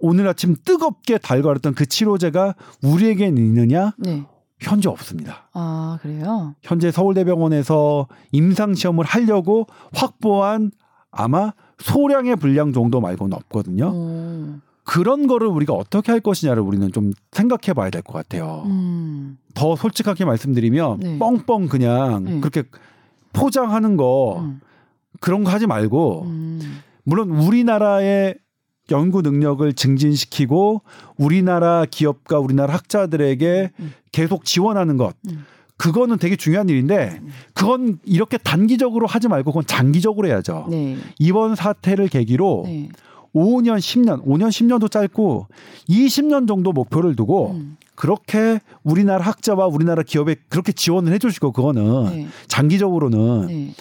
[0.00, 3.94] 오늘 아침 뜨겁게 달궈렸던 그 치료제가 우리에겐 있느냐?
[3.96, 4.24] 네.
[4.58, 5.48] 현재 없습니다.
[5.52, 6.54] 아, 그래요?
[6.62, 10.70] 현재 서울대병원에서 임상 시험을 하려고 확보한
[11.10, 13.90] 아마 소량의 분량 정도 말고는 없거든요.
[13.90, 14.62] 음.
[14.86, 18.62] 그런 거를 우리가 어떻게 할 것이냐를 우리는 좀 생각해 봐야 될 것 같아요.
[18.66, 19.36] 음.
[19.54, 21.18] 더 솔직하게 말씀드리면 네.
[21.18, 22.40] 뻥뻥 그냥 네.
[22.40, 22.62] 그렇게
[23.32, 24.60] 포장하는 거 음.
[25.20, 26.80] 그런 거 하지 말고 음.
[27.04, 28.36] 물론 우리나라의
[28.92, 30.82] 연구 능력을 증진시키고
[31.16, 33.92] 우리나라 기업과 우리나라 학자들에게 음.
[34.12, 35.44] 계속 지원하는 것 음.
[35.78, 37.20] 그거는 되게 중요한 일인데
[37.52, 40.68] 그건 이렇게 단기적으로 하지 말고 그건 장기적으로 해야죠.
[40.70, 40.96] 네.
[41.18, 42.88] 이번 사태를 계기로 네.
[43.36, 45.46] 5년, 10년, 5년, 10년도 짧고
[45.88, 47.76] 20년 정도 목표를 두고 음.
[47.94, 52.26] 그렇게 우리나라 학자와 우리나라 기업에 그렇게 지원을 해주시고 그거는 네.
[52.48, 53.74] 장기적으로는 네.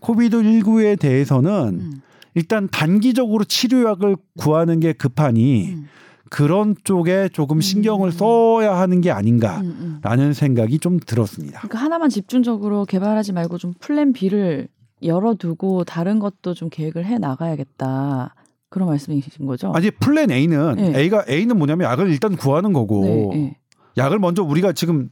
[0.00, 1.50] COVID 19에 대해서는
[1.80, 2.02] 음.
[2.34, 5.88] 일단 단기적으로 치료약을 구하는 게 급하니 음.
[6.28, 8.10] 그런 쪽에 조금 신경을 음.
[8.10, 10.00] 써야 하는 게 아닌가라는 음.
[10.02, 10.32] 음.
[10.32, 11.60] 생각이 좀 들었습니다.
[11.60, 14.68] 그러니까 하나만 집중적으로 개발하지 말고 좀 플랜 B를
[15.02, 18.34] 열어두고 다른 것도 좀 계획을 해 나가야겠다.
[18.76, 19.72] 그런 말씀이신 거죠?
[19.74, 21.00] 아니 플랜 A는 네.
[21.00, 23.36] A가 A는 뭐냐면 약을 일단 구하는 거고 네.
[23.38, 23.56] 네.
[23.96, 25.08] 약을 먼저 우리가 지금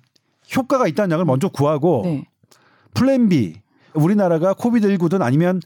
[0.54, 2.26] 효과가 있다는 약을 먼저 구하고 네.
[2.92, 3.54] 플랜 B
[3.94, 5.62] 우리나라가 COVID 19든 아니면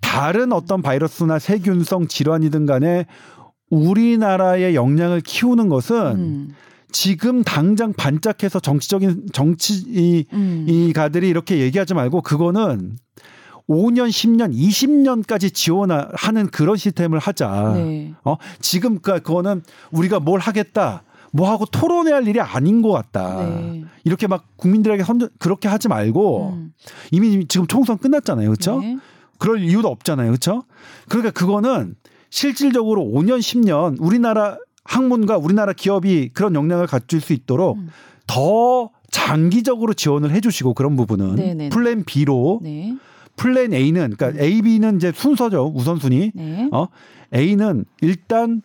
[0.00, 3.04] 다른 어떤 바이러스나 세균성 질환이든 간에
[3.68, 6.48] 우리나라의 역량을 키우는 것은 음.
[6.90, 10.64] 지금 당장 반짝해서 정치적인 정치 음.
[10.66, 12.96] 이 가들이 이렇게 얘기하지 말고 그거는
[13.70, 17.74] 5년, 10년, 20년까지 지원하는 그런 시스템을 하자.
[17.76, 18.12] 네.
[18.24, 19.62] 어 지금 그 그거는
[19.92, 21.04] 우리가 뭘 하겠다.
[21.32, 23.44] 뭐 하고 토론해야 할 일이 아닌 것 같다.
[23.44, 23.84] 네.
[24.02, 26.72] 이렇게 막 국민들에게 선 그렇게 하지 말고 음.
[27.12, 28.80] 이미 지금 총선 끝났잖아요, 그렇죠?
[28.80, 28.98] 네.
[29.38, 30.64] 그럴 이유도 없잖아요, 그렇죠?
[31.08, 31.94] 그러니까 그거는
[32.30, 37.90] 실질적으로 5년, 10년 우리나라 학문과 우리나라 기업이 그런 역량을 갖출 수 있도록 음.
[38.26, 41.68] 더 장기적으로 지원을 해주시고 그런 부분은 네네네.
[41.68, 42.96] 플랜 B로 네.
[43.40, 46.32] 플랜 A는 그러니까 A, B는 이제 순서죠 우선순위.
[46.34, 46.68] 네.
[46.72, 46.88] 어
[47.34, 48.60] A는 일단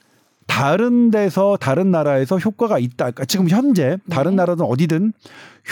[0.47, 2.95] 다른 데서 다른 나라에서 효과가 있다.
[3.11, 4.37] 그러니까 지금 현재 다른 네.
[4.37, 5.13] 나라든 어디든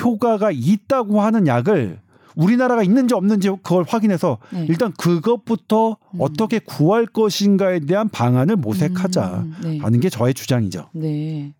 [0.01, 1.99] 효과가 있다고 하는 약을
[2.35, 4.65] 우리나라가 있는지 없는지 그걸 확인해서 네.
[4.69, 6.19] 일단 그것부터 음.
[6.19, 9.77] 어떻게 구할 것인가에 대한 방안을 모색하자 음, 네.
[9.79, 10.87] 하는 게 저의 주장이죠.
[10.93, 11.53] 네.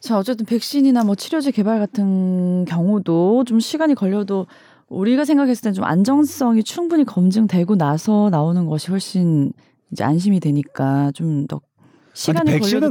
[0.00, 4.46] 자, 어쨌든 백신이나 뭐 치료제 개발 같은 경우도 좀 시간이 걸려도
[4.88, 9.52] 우리가 생각했을 땐좀 안정성이 충분히 검증되고 나서 나오는 것이 훨씬
[9.90, 11.60] 이제 안심이 되니까 좀더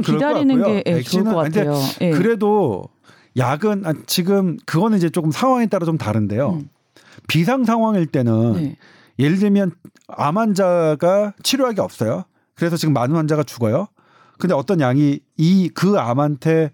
[0.02, 0.62] 것 기다리는.
[0.64, 1.74] 게 예, 좋을 것 같아요.
[2.00, 2.10] 예.
[2.10, 2.88] 그래도
[3.36, 6.50] 약은 아, 지금 그거는 이제 조금 상황에 따라 좀 다른데요.
[6.50, 6.68] 음.
[7.26, 8.76] 비상 상황일 때는 네.
[9.18, 9.72] 예를 들면
[10.08, 12.24] 암 환자가 치료약이 없어요.
[12.54, 13.88] 그래서 지금 많은 환자가 죽어요.
[14.38, 16.70] 근데 어떤 약이 이 그 암한테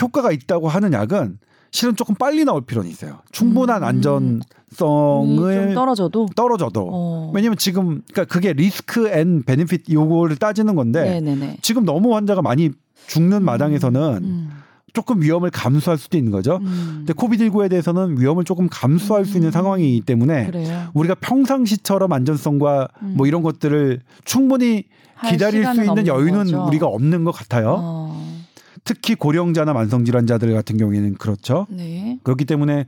[0.00, 1.38] 효과가 있다고 하는 약은
[1.72, 3.18] 실은 조금 빨리 나올 필요는 있어요.
[3.32, 3.88] 충분한 음.
[3.88, 7.32] 안전성을 좀 떨어져도 떨어져도 어.
[7.34, 11.56] 왜냐면 지금 그러니까 그게 risk and benefit 요거를 따지는 건데 네네네.
[11.62, 12.70] 지금 너무 환자가 많이
[13.06, 14.50] 죽는 마당에서는 음.
[14.92, 16.58] 조금 위험을 감수할 수도 있는 거죠.
[16.60, 17.04] 음.
[17.06, 19.52] 근데 코비드19에 대해서는 위험을 조금 감수할 수 있는 음.
[19.52, 20.88] 상황이기 때문에 그래요.
[20.92, 23.14] 우리가 평상시처럼 안전성과 음.
[23.16, 26.66] 뭐 이런 것들을 충분히 할 기다릴 수 있는 여유는 거죠.
[26.66, 27.76] 우리가 없는 것 같아요.
[27.78, 28.41] 어.
[28.84, 31.66] 특히 고령자나 만성질환자들 같은 경우에는 그렇죠.
[31.70, 32.18] 네.
[32.22, 32.86] 그렇기 때문에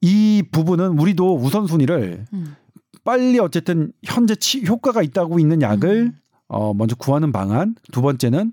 [0.00, 2.56] 이 부분은 우리도 우선순위를 음.
[3.04, 6.18] 빨리 어쨌든 현재 치, 효과가 있다고 있는 약을 음.
[6.48, 7.74] 어, 먼저 구하는 방안.
[7.90, 8.52] 두 번째는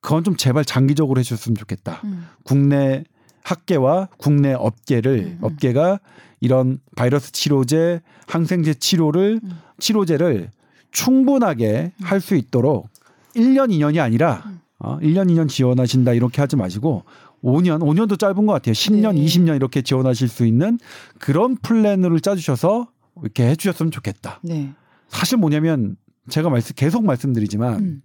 [0.00, 2.00] 그건 좀 제발 장기적으로 해줬으면 좋겠다.
[2.04, 2.26] 음.
[2.42, 3.04] 국내
[3.44, 5.38] 학계와 국내 업계를 음.
[5.40, 6.00] 업계가
[6.40, 9.50] 이런 바이러스 치료제, 항생제 치료를 음.
[9.78, 10.50] 치료제를
[10.90, 12.88] 충분하게 할 수 있도록
[13.34, 14.60] 1년 2년이 아니라 음.
[14.82, 17.04] 어, 1년 2년 지원하신다 이렇게 하지 마시고
[17.42, 18.72] 5년, 5년도 짧은 것 같아요.
[18.72, 19.24] 10년, 네.
[19.24, 20.78] 20년 이렇게 지원하실 수 있는
[21.18, 22.88] 그런 플랜을 짜주셔서
[23.22, 24.40] 이렇게 해주셨으면 좋겠다.
[24.42, 24.72] 네.
[25.08, 25.96] 사실 뭐냐면
[26.28, 28.02] 제가 말씀 계속 말씀드리지만 음.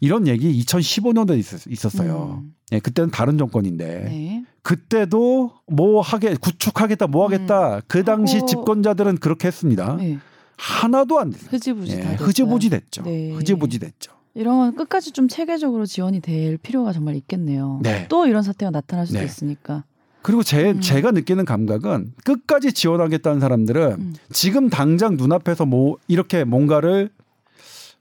[0.00, 2.54] 이런 얘기 2015년도에 있었, 어요 음.
[2.72, 4.44] 예, 그때는 다른 정권인데 네.
[4.62, 9.96] 그때도 뭐 하게 구축하겠다 뭐 하겠다 그 당시 하고- 집권자들은 그렇게 했습니다.
[9.96, 10.18] 네.
[10.56, 11.50] 하나도 안 됐어요.
[11.50, 12.02] 흐지부지 예.
[12.14, 13.02] 흐지부지 됐죠.
[13.02, 13.32] 네.
[13.32, 14.12] 흐지부지 됐죠.
[14.34, 17.80] 이런 건 끝까지 좀 체계적으로 지원이 될 필요가 정말 있겠네요.
[17.82, 18.06] 네.
[18.08, 19.24] 또 이런 사태가 나타날 수도 네.
[19.24, 19.84] 있으니까.
[20.22, 20.80] 그리고 제 음.
[20.80, 24.14] 제가 느끼는 감각은 끝까지 지원하겠다는 사람들은 음.
[24.30, 27.10] 지금 당장 눈앞에서 뭐 이렇게 뭔가를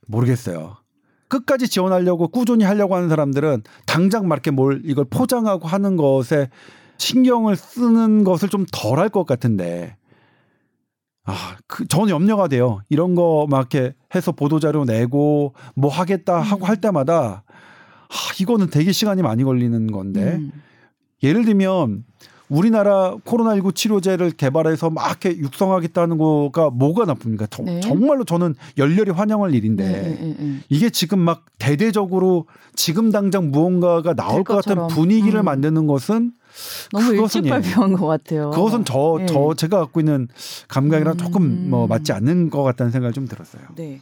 [0.07, 0.77] 모르겠어요.
[1.27, 6.49] 끝까지 지원하려고 꾸준히 하려고 하는 사람들은 당장 막 이렇게 뭘 이걸 포장하고 하는 것에
[6.97, 9.95] 신경을 쓰는 것을 좀 덜 할 것 같은데
[11.25, 12.79] 아, 그 저는 염려가 돼요.
[12.89, 16.69] 이런 거 막 이렇게 해서 보도 자료 내고 뭐 하겠다 하고 음.
[16.69, 17.43] 할 때마다
[18.09, 20.51] 아, 이거는 되게 시간이 많이 걸리는 건데 음.
[21.23, 22.03] 예를 들면
[22.49, 27.45] 우리나라 코로나19 치료제를 개발해서 막 이렇게 육성하겠다는 거가 뭐가 나쁩니까?
[27.47, 27.79] 정- 네.
[27.79, 30.57] 정말로 저는 열렬히 환영할 일인데 네, 네, 네.
[30.67, 34.87] 이게 지금 막 대대적으로 지금 당장 무언가가 나올 될것 같은.
[34.87, 35.45] 분위기를 음.
[35.45, 36.33] 만드는 것은
[36.91, 37.49] 너무 일찍 예.
[37.49, 38.49] 발표한 것 같아요.
[38.51, 39.25] 그것은 저, 예.
[39.25, 40.27] 저 제가 갖고 있는
[40.67, 41.17] 감각이랑 음.
[41.17, 43.63] 조금 뭐 맞지 않는 것 같다는 생각이 좀 들었어요.
[43.75, 44.01] 네.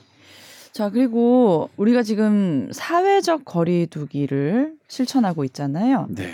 [0.71, 6.07] 자, 그리고 우리가 지금 사회적 거리두기를 실천하고 있잖아요.
[6.09, 6.33] 네.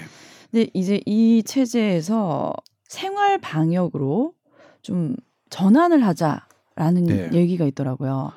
[0.52, 2.54] 근데 이제 이 체제에서
[2.88, 4.34] 생활 방역으로
[4.82, 5.16] 좀
[5.50, 7.30] 전환을 하자라는 네.
[7.34, 8.32] 얘기가 있더라고요.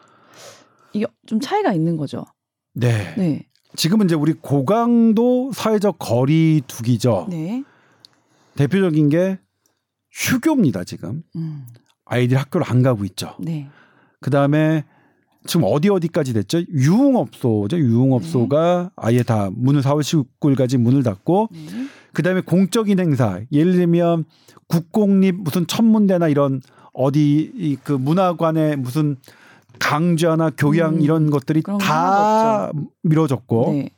[0.92, 2.24] 이게 좀 차이가 있는 거죠.
[2.72, 3.14] 네.
[3.16, 3.47] 네.
[3.78, 7.28] 지금은 이제 우리 고강도 사회적 거리두기죠.
[7.30, 7.62] 네.
[8.56, 9.38] 대표적인 게
[10.10, 11.22] 휴교입니다, 지금.
[11.36, 11.64] 음.
[12.04, 13.36] 아이들이 학교를 안 가고 있죠.
[13.38, 13.68] 네.
[14.20, 14.84] 그 다음에
[15.46, 16.58] 지금 어디 어디까지 됐죠?
[16.68, 17.78] 유흥업소죠.
[17.78, 20.00] 유흥업소가 아예 다 문을 4월
[20.40, 21.86] 19일까지 문을 닫고 네.
[22.12, 24.24] 그 다음에 공적인 행사 예를 들면
[24.66, 26.60] 국공립 무슨 천문대나 이런
[26.92, 29.16] 어디 이 그 문화관에 무슨
[29.78, 32.70] 강좌나 교양 음, 이런 것들이 다
[33.02, 33.90] 미뤄졌고 네.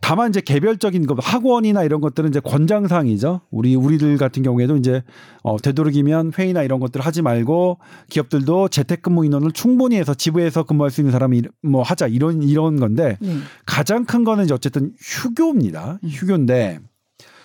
[0.00, 3.42] 다만 이제 개별적인 거 학원이나 이런 것들은 이제 권장사항이죠.
[3.50, 5.02] 우리 우리들 같은 경우에도 이제
[5.42, 11.00] 어 되도록이면 회의나 이런 것들 하지 말고 기업들도 재택근무 인원을 충분히 해서 지부에서 근무할 수
[11.02, 13.36] 있는 사람이 뭐 하자 이런 이런 건데 네.
[13.66, 15.98] 가장 큰 거는 이제 어쨌든 휴교입니다.
[16.02, 16.08] 음.
[16.08, 16.80] 휴교인데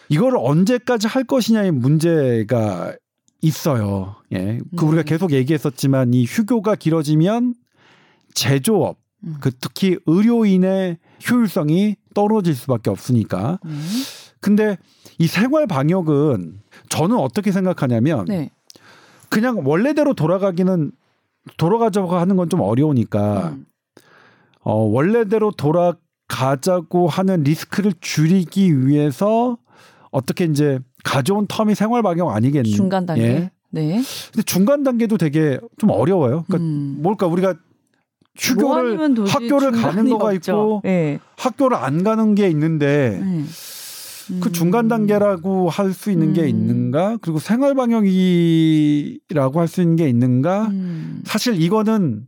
[0.10, 2.96] 이거를 언제까지 할 것이냐의 문제가
[3.42, 4.16] 있어요.
[4.34, 4.60] 예.
[4.76, 4.88] 그 네.
[4.88, 7.54] 우리가 계속 얘기했었지만 이 휴교가 길어지면
[8.36, 9.38] 제조업, 음.
[9.42, 10.98] 그 특히 의료인의
[11.30, 13.60] 효율성이 떨어질 수밖에 없으니까.
[13.66, 13.72] 네.
[14.40, 14.78] 근데
[15.18, 16.60] 이 생활 방역은
[16.90, 18.52] 저는 어떻게 생각하냐면 네.
[19.30, 20.92] 그냥 원래대로 돌아가기는
[21.58, 23.66] 돌아가자고 하는 건 좀 어려우니까 음.
[24.62, 29.58] 어, 원래대로 돌아가자고 하는 리스크를 줄이기 위해서
[30.12, 32.72] 어떻게 이제 가져온 텀이 생활 방역 아니겠니?
[32.72, 33.24] 중간 단계.
[33.24, 33.52] 예.
[33.72, 34.02] 네.
[34.32, 36.46] 근데 중간 단계도 되게 좀 어려워요.
[36.48, 36.98] 그러니까 음.
[37.02, 37.60] 뭘까 우리가 뭐
[38.38, 40.38] 휴교를 도저히 학교를 가는 거가 없죠.
[40.52, 41.20] 있고 네.
[41.38, 43.44] 학교를 안 가는 게 있는데 네.
[44.42, 46.48] 그 중간 단계라고 할 수 있는 게 음.
[46.50, 47.18] 있는가?
[47.22, 50.68] 그리고 생활 방역이라고 할 수 있는 게 있는가?
[50.68, 51.22] 음.
[51.26, 52.26] 사실 이거는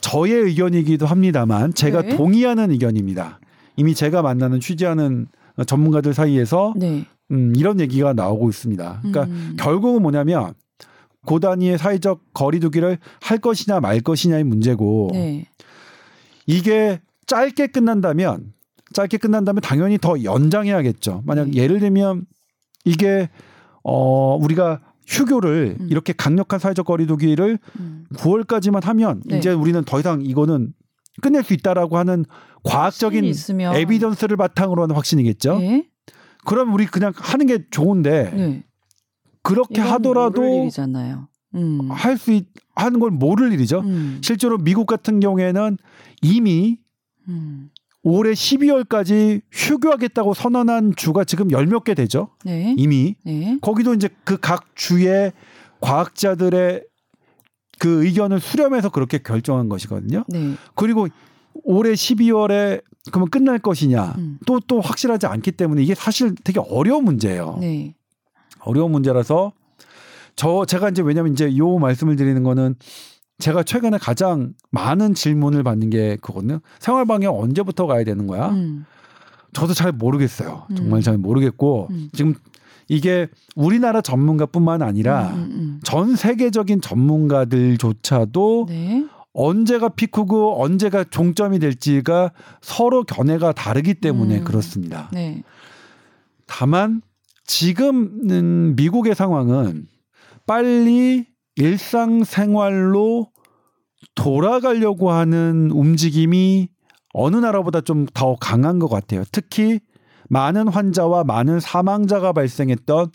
[0.00, 2.16] 저의 의견이기도 합니다만 제가 네.
[2.16, 3.40] 동의하는 의견입니다.
[3.76, 5.26] 이미 제가 만나는 취재하는
[5.66, 7.04] 전문가들 사이에서 네.
[7.30, 8.98] 음, 이런 얘기가 나오고 있습니다.
[9.02, 9.56] 그러니까 음.
[9.58, 10.54] 결국은 뭐냐면
[11.26, 15.46] 고단위의 사회적 거리두기를 할 것이냐 말 것이냐의 문제고 네.
[16.46, 18.52] 이게 짧게 끝난다면
[18.92, 21.22] 짧게 끝난다면 당연히 더 연장해야겠죠.
[21.24, 21.62] 만약 네.
[21.62, 22.26] 예를 들면
[22.84, 23.30] 이게
[23.84, 25.88] 어 우리가 휴교를 음.
[25.90, 28.06] 이렇게 강력한 사회적 거리두기를 음.
[28.14, 29.38] 9월까지만 하면 네.
[29.38, 30.72] 이제 우리는 더 이상 이거는
[31.20, 32.24] 끝낼 수 있다라고 하는
[32.64, 33.32] 과학적인
[33.74, 35.58] 에비던스를 바탕으로 하는 확신이겠죠.
[35.58, 35.86] 네.
[36.44, 38.64] 그럼 우리 그냥 하는 게 좋은데 네.
[39.42, 40.42] 그렇게 하더라도.
[41.54, 41.90] 음.
[41.90, 42.40] 할수
[42.74, 43.80] 하는 걸 모를 일이죠.
[43.80, 44.20] 음.
[44.22, 45.76] 실제로 미국 같은 경우에는
[46.22, 46.78] 이미
[47.28, 47.68] 음.
[48.02, 52.30] 올해 12월까지 휴교하겠다고 선언한 주가 지금 열 몇 개 되죠.
[52.44, 52.74] 네.
[52.78, 53.58] 이미 네.
[53.60, 55.30] 거기도 이제 그 각 주의
[55.80, 56.84] 과학자들의
[57.78, 60.24] 그 의견을 수렴해서 그렇게 결정한 것이거든요.
[60.28, 60.54] 네.
[60.74, 61.08] 그리고
[61.64, 64.38] 올해 12월에 그러면 끝날 것이냐 음.
[64.46, 67.58] 또또 확실하지 않기 때문에 이게 사실 되게 어려운 문제예요.
[67.60, 67.94] 네.
[68.60, 69.52] 어려운 문제라서
[70.36, 72.74] 저 제가 이제 왜냐면 이제 요 말씀을 드리는 거는
[73.38, 76.60] 제가 최근에 가장 많은 질문을 받는 게 그거든요.
[76.78, 78.50] 생활 방역 언제부터 가야 되는 거야?
[78.50, 78.86] 음.
[79.52, 80.66] 저도 잘 모르겠어요.
[80.76, 81.02] 정말 음.
[81.02, 82.08] 잘 모르겠고 음.
[82.12, 82.34] 지금
[82.88, 88.66] 이게 우리나라 전문가뿐만 아니라 음, 음, 전 세계적인 전문가들조차도 음.
[88.68, 89.06] 네.
[89.32, 94.44] 언제가 피크고 언제가 종점이 될지가 서로 견해가 다르기 때문에 음.
[94.44, 95.08] 그렇습니다.
[95.12, 95.42] 네.
[96.46, 97.00] 다만
[97.52, 99.86] 지금은 미국의 상황은
[100.46, 101.26] 빨리
[101.56, 103.30] 일상생활로
[104.14, 106.70] 돌아가려고 하는 움직임이
[107.12, 109.22] 어느 나라보다 좀 더 강한 것 같아요.
[109.32, 109.80] 특히
[110.30, 113.10] 많은 환자와 많은 사망자가 발생했던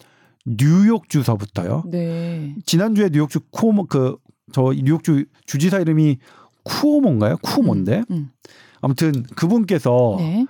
[0.46, 1.86] 뉴욕 주서부터요.
[1.88, 2.56] 네.
[2.68, 6.20] 지난주에 뉴욕주 쿠오모 그저 뉴욕주 주지사 이름이
[6.64, 7.38] 쿠오모인가요?
[7.42, 8.30] 쿠오모인데 음.
[8.82, 10.46] 아무튼 그분께서 네.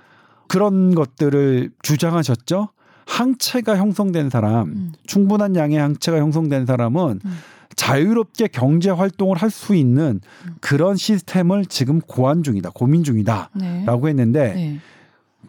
[0.46, 2.68] 그런 것들을 주장하셨죠.
[3.08, 4.92] 항체가 형성된 사람, 음.
[5.06, 7.38] 충분한 양의 항체가 형성된 사람은 음.
[7.74, 10.54] 자유롭게 경제 활동을 할 수 있는 음.
[10.60, 14.08] 그런 시스템을 지금 고안 중이다, 고민 중이다라고 네.
[14.08, 14.78] 했는데 네.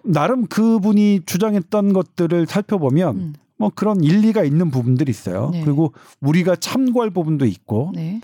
[0.03, 3.33] 나름 그분이 주장했던 것들을 살펴보면 음.
[3.57, 5.49] 뭐 그런 일리가 있는 부분들이 있어요.
[5.51, 5.61] 네.
[5.65, 7.91] 그리고 우리가 참고할 부분도 있고.
[7.93, 8.21] 네.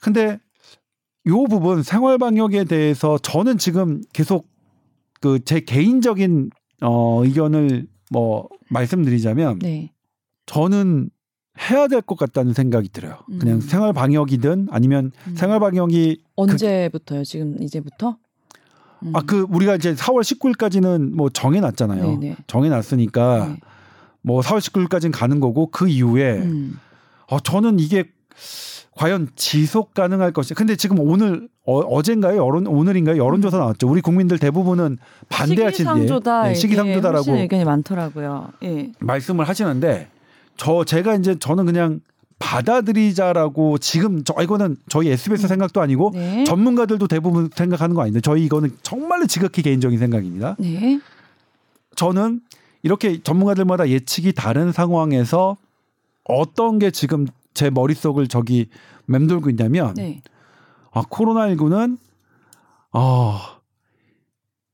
[0.00, 0.38] 근데
[1.26, 4.46] 요 부분 생활 방역에 대해서 저는 지금 계속
[5.20, 6.50] 그 제 개인적인
[6.82, 9.92] 어 의견을 뭐 말씀드리자면 네.
[10.46, 11.10] 저는
[11.70, 13.18] 해야 될 것 같다는 생각이 들어요.
[13.38, 13.60] 그냥 음.
[13.60, 15.34] 생활 방역이든 아니면 음.
[15.36, 17.22] 생활 방역이 언제부터요?
[17.24, 18.16] 지금 이제부터?
[19.04, 19.14] 음.
[19.14, 22.18] 아그 우리가 이제 4월 19일까지는 뭐 정해 놨잖아요.
[22.18, 22.36] 네네.
[22.48, 23.60] 정해 놨으니까 네.
[24.22, 26.78] 뭐 4월 19일까지는 가는 거고 그 이후에 음.
[27.28, 28.04] 어 저는 이게
[28.96, 30.54] 과연 지속 가능할 것이.
[30.54, 32.36] 근데 지금 오늘 어, 어젠가요?
[32.36, 33.16] 여론 오늘인가요?
[33.16, 33.88] 여론조사 나왔죠.
[33.88, 36.42] 우리 국민들 대부분은 반대하시는 시기상조다.
[36.42, 38.50] 네, 이게 시기상조다라고 의견이 많더라고요.
[38.62, 38.92] 예.
[39.00, 40.08] 말씀을 하시는데
[40.56, 42.00] 저 제가 이제 저는 그냥
[42.38, 46.44] 받아들이자라고 지금 저 이거는 저희 SBS 생각도 아니고 네.
[46.44, 50.56] 전문가들도 대부분 생각하는 거 아닌데 저희 이거는 정말로 지극히 개인적인 생각입니다.
[50.58, 51.00] 네.
[51.96, 52.40] 저는
[52.82, 55.56] 이렇게 전문가들마다 예측이 다른 상황에서
[56.24, 58.68] 어떤 게 지금 제 머릿속을 저기
[59.06, 60.20] 맴돌고 있냐면 네.
[60.92, 61.98] 아 코로나19는
[62.92, 63.60] 아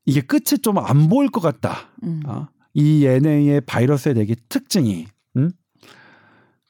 [0.07, 1.91] 이게 끝이 좀 안 보일 것 같다.
[2.03, 2.23] 음.
[2.27, 5.07] 아, 이 NA의 바이러스의 되게 특징이
[5.37, 5.51] 음?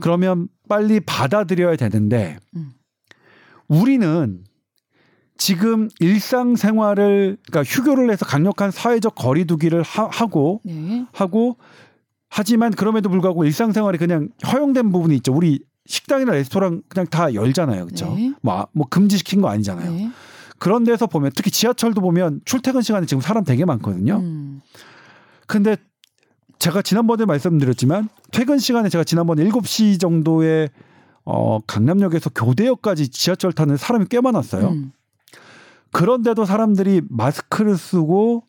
[0.01, 2.73] 그러면 빨리 받아들여야 되는데 음.
[3.69, 4.45] 우리는
[5.37, 11.07] 지금 일상생활을 그러니까 휴교를 해서 강력한 사회적 거리두기를 하, 고 네.
[11.13, 11.57] 하고
[12.29, 15.33] 하지만 그럼에도 불구하고 일상생활이 그냥 허용된 부분이 있죠.
[15.35, 17.87] 우리 식당이나 레스토랑 그냥 다 열잖아요.
[17.87, 18.15] 그렇죠?
[18.15, 18.33] 네.
[18.43, 19.91] 뭐, 뭐 금지시킨 거 아니잖아요.
[19.93, 20.11] 네.
[20.59, 24.19] 그런 데서 보면 특히 지하철도 보면 출퇴근 시간에 지금 사람 되게 많거든요.
[24.19, 24.61] 음.
[25.47, 25.77] 근데
[26.59, 30.69] 제가 지난번에 말씀드렸지만 퇴근 시간에 제가 지난번에 7시 정도에
[31.25, 34.69] 어 강남역에서 교대역까지 지하철 타는 사람이 꽤 많았어요.
[34.69, 34.93] 음.
[35.93, 38.45] 그런데도 사람들이 마스크를 쓰고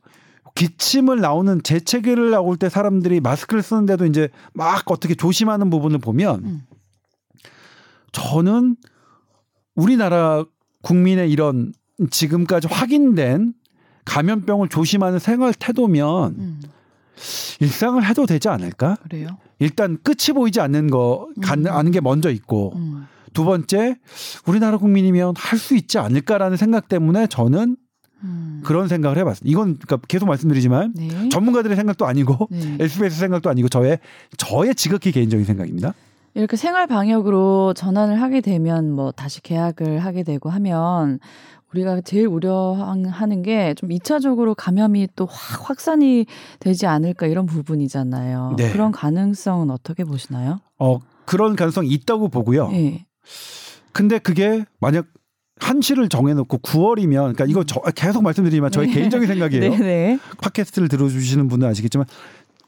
[0.56, 6.62] 기침을 나오는 재채기를 나올 때 사람들이 마스크를 쓰는데도 이제 막 어떻게 조심하는 부분을 보면 음.
[8.12, 8.76] 저는
[9.76, 10.44] 우리나라
[10.82, 11.74] 국민의 이런
[12.10, 13.54] 지금까지 확인된
[14.06, 16.62] 감염병을 조심하는 생활 태도면 음.
[17.60, 18.98] 일상을 해도 되지 않을까?
[19.04, 19.38] 그래요?
[19.60, 21.42] 일단 끝이 보이지 않는 거 음.
[21.42, 23.06] 가는 게 먼저 있고 음.
[23.34, 23.96] 두 번째
[24.48, 27.78] 우리나라 국민이면 할 수 있지 않을까라는 생각 때문에 저는
[28.24, 28.62] 음.
[28.64, 29.52] 그런 생각을 해봤습니다.
[29.52, 31.30] 이건 그러니까 계속 말씀드리지만 네.
[31.30, 32.78] 전문가들의 생각도 아니고 네.
[32.82, 34.00] SBS 생각도 아니고 저의
[34.38, 35.94] 저의 지극히 개인적인 생각입니다.
[36.34, 41.20] 이렇게 생활 방역으로 전환을 하게 되면 뭐 다시 계약을 하게 되고 하면
[41.74, 46.26] 우리가 제일 우려하는 게 좀 2차적으로 감염이 또 확 확산이
[46.60, 48.56] 되지 않을까 이런 부분이잖아요.
[48.58, 48.72] 네.
[48.72, 50.60] 그런 가능성은 어떻게 보시나요?
[50.80, 52.70] 어 그런 가능성이 있다고 보고요.
[52.74, 53.06] 예.
[53.94, 55.06] 근데 그게 만약
[55.60, 58.94] 한시를 정해놓고 9월이면 그러니까 이거 저, 계속 말씀드리지만 저의 네.
[58.96, 59.62] 개인적인 생각이에요.
[59.72, 60.20] 네, 네.
[60.42, 62.08] 팟캐스트를 들어주시는 분은 아시겠지만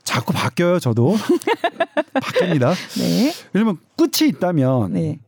[0.04, 0.80] 자꾸 바뀌어요.
[0.80, 1.16] 저도
[2.14, 2.74] 바뀝니다.
[3.00, 3.34] 네.
[3.54, 5.20] 왜냐면 끝이 있다면 네.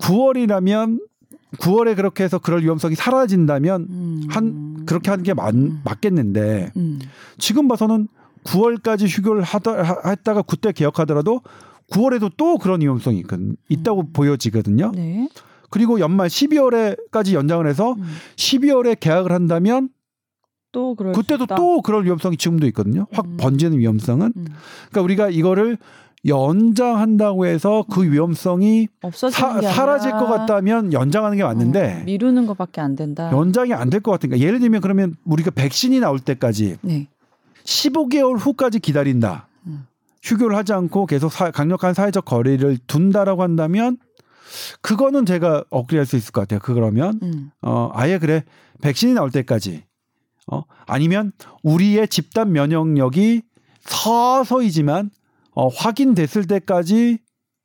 [0.00, 1.00] 9월이라면
[1.58, 4.22] 9월에 그렇게 해서 그럴 위험성이 사라진다면 음.
[4.28, 5.54] 한 그렇게 하는 게 맞,
[5.84, 6.98] 맞겠는데 음.
[7.38, 8.08] 지금 봐서는
[8.44, 11.40] 9월까지 휴교를 하다 하- 했다가 그때 개혁하더라도
[11.92, 13.26] 9월에도 또 그런 위험성이 있,
[13.68, 14.92] 있다고 보여지거든요.
[14.94, 15.28] 네.
[15.70, 18.16] 그리고 연말 12월에까지 연장을 해서 음.
[18.36, 19.88] 12월에 계약을 한다면
[20.74, 21.46] 또 그럴 수 그때도.
[21.54, 23.06] 또 그럴 위험성이 지금도 있거든요.
[23.12, 23.36] 확 음.
[23.38, 24.32] 번지는 위험성은.
[24.36, 24.46] 음.
[24.90, 25.78] 그러니까 우리가 이거를
[26.26, 32.46] 연장한다고 해서 그 위험성이 없어지는 사, 게 사라질 것 같다면 연장하는 게 맞는데 어, 미루는
[32.46, 33.30] 것밖에 안 된다.
[33.32, 37.08] 연장이 안 될 것 같으니까 예를 들면 그러면 우리가 백신이 나올 때까지 네.
[37.64, 39.48] 15개월 후까지 기다린다.
[39.66, 39.86] 음.
[40.22, 43.98] 휴교를 하지 않고 계속 사- 강력한 사회적 거리를 둔다라고 한다면
[44.80, 46.60] 그거는 제가 억울할 수 있을 것 같아요.
[46.62, 47.50] 그러면 음.
[47.62, 48.44] 어 아예 그래
[48.80, 49.84] 백신이 나올 때까지
[50.46, 51.32] 어 아니면
[51.62, 53.42] 우리의 집단 면역력이
[53.80, 55.10] 서서히지만
[55.52, 57.18] 어 확인됐을 때까지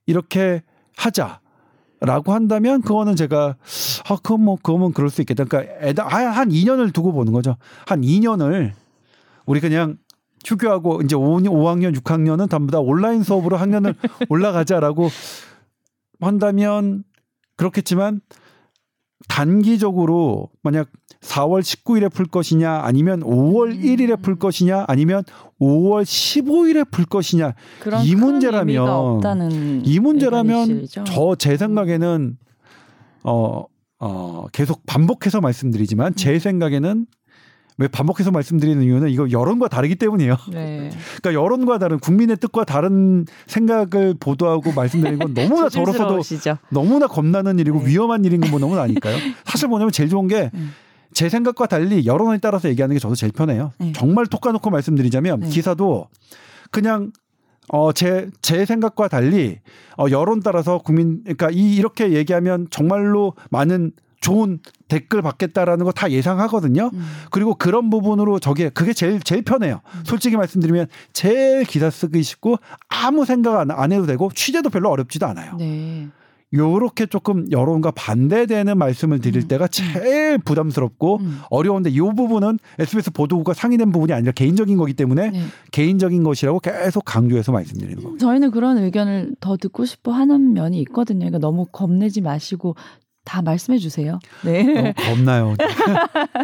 [0.05, 0.63] 이렇게
[0.95, 1.41] 하자
[2.01, 3.57] 라고 한다면 그거는 제가
[4.09, 5.43] 아 그건 뭐 그거면 그럴 수 있겠다.
[5.43, 7.57] 그러니까 애다 아, 한 2년을 두고 보는 거죠.
[7.85, 8.71] 한 2년을
[9.45, 9.97] 우리 그냥
[10.45, 13.95] 휴교하고 이제 5, 5학년, 6학년은 전부 다 온라인 수업으로 학년을
[14.29, 15.09] 올라가자라고
[16.21, 17.03] 한다면
[17.57, 18.21] 그렇겠지만
[19.27, 20.87] 단기적으로 만약
[21.21, 23.81] 4월 19일에 풀 것이냐 아니면 5월 음.
[23.81, 25.23] 1일에 풀 것이냐 아니면
[25.59, 27.53] 5월 15일에 풀 것이냐
[28.05, 29.21] 이큰 문제라면
[29.85, 30.87] 이 문제라면?
[31.05, 32.37] 저 제 생각에는
[33.23, 33.65] 어,
[33.99, 36.39] 어, 계속 반복해서 말씀드리지만 제 음.
[36.39, 37.05] 생각에는
[37.79, 40.35] 왜 반복해서 말씀드리는 이유는 이거 여론과 다르기 때문이에요.
[40.51, 40.89] 네.
[41.21, 46.21] 그러니까 여론과 다른 국민의 뜻과 다른 생각을 보도하고 말씀드리는 건 너무나 저로서도.
[46.69, 47.87] 너무나 겁나는 일이고 네.
[47.87, 49.15] 위험한 일인 건 뭐 너무나 아니까요.
[49.45, 50.71] 사실 뭐냐면 제일 좋은 게제 음.
[51.29, 53.71] 생각과 달리 여론에 따라서 얘기하는 게 저도 제일 편해요.
[53.77, 53.93] 네.
[53.93, 55.49] 정말 톡 까놓고 말씀드리자면 네.
[55.49, 56.07] 기사도
[56.71, 57.11] 그냥
[57.71, 59.59] 어, 제, 제 생각과 달리
[59.97, 63.91] 어, 여론 따라서 국민, 그러니까 이, 이렇게 얘기하면 정말로 많은
[64.21, 66.91] 좋은 댓글 받겠다라는 거 다 예상하거든요.
[66.93, 67.05] 음.
[67.31, 69.81] 그리고 그런 부분으로 저게 그게 제일 제일 편해요.
[70.03, 72.57] 솔직히 말씀드리면 제일 기사 쓰기 쉽고
[72.87, 75.55] 아무 생각 안, 안 해도 되고 취재도 별로 어렵지도 않아요.
[75.57, 76.07] 네.
[76.51, 79.47] 요렇게 조금 여론과 반대되는 말씀을 드릴 음.
[79.47, 81.41] 때가 제일 부담스럽고 음.
[81.49, 85.43] 어려운데 이 부분은 SBS 보도국과 상의된 부분이 아니라 개인적인 거기 때문에 네.
[85.71, 88.25] 개인적인 것이라고 계속 강조해서 말씀드리는 겁니다.
[88.25, 91.19] 저희는 그런 의견을 더 듣고 싶어 하는 면이 있거든요.
[91.19, 92.75] 그러니까 너무 겁내지 마시고
[93.29, 94.17] 다 말씀해 주세요.
[94.43, 94.63] 네.
[94.63, 95.55] 너무 겁나요.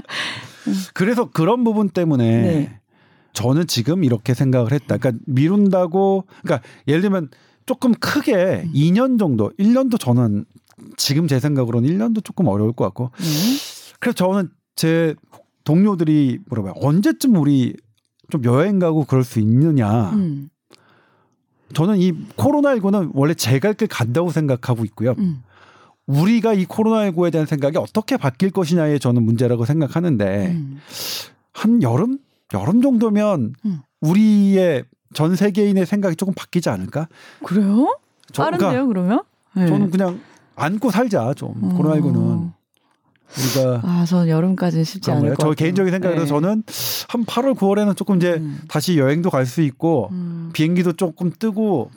[0.93, 2.79] 그래서 그런 부분 때문에 네.
[3.33, 4.97] 저는 지금 이렇게 생각을 했다.
[4.97, 7.29] 그러니까 미룬다고 그러니까 예를 들면
[7.65, 8.71] 조금 크게 음.
[8.71, 10.45] 2년 정도, 1년도 저는
[10.95, 13.25] 지금 제 생각으로는 1년도 조금 어려울 것 같고 네.
[13.99, 15.15] 그래서 저는 제
[15.63, 16.75] 동료들이 물어봐요.
[16.77, 17.73] 언제쯤 우리
[18.29, 20.11] 좀 여행 가고 그럴 수 있느냐.
[20.11, 20.49] 음.
[21.73, 25.15] 저는 이 코로나19는 원래 제갈길 간다고 생각하고 있고요.
[25.17, 25.41] 음.
[26.07, 30.79] 우리가 이 코로나19에 대한 생각이 어떻게 바뀔 것이냐에 저는 문제라고 생각하는데 음.
[31.51, 32.19] 한 여름
[32.53, 33.79] 여름 정도면 음.
[34.01, 37.07] 우리의 전 세계인의 생각이 조금 바뀌지 않을까?
[37.43, 37.97] 그래요?
[38.31, 39.23] 저, 빠른데요, 그러면?
[39.55, 39.67] 네.
[39.67, 40.19] 저는 그냥
[40.55, 41.77] 안고 살자 좀 음.
[41.77, 42.51] 코로나19는
[43.37, 45.35] 우리가 아, 전 여름까지는 쉽지 않을?
[45.35, 45.51] 것 저.
[45.51, 46.25] 개인적인 생각으로 네.
[46.27, 46.63] 저는
[47.09, 48.61] 한 8월 9월에는 조금 이제 음.
[48.67, 50.49] 다시 여행도 갈 수 있고 음.
[50.53, 51.91] 비행기도 조금 뜨고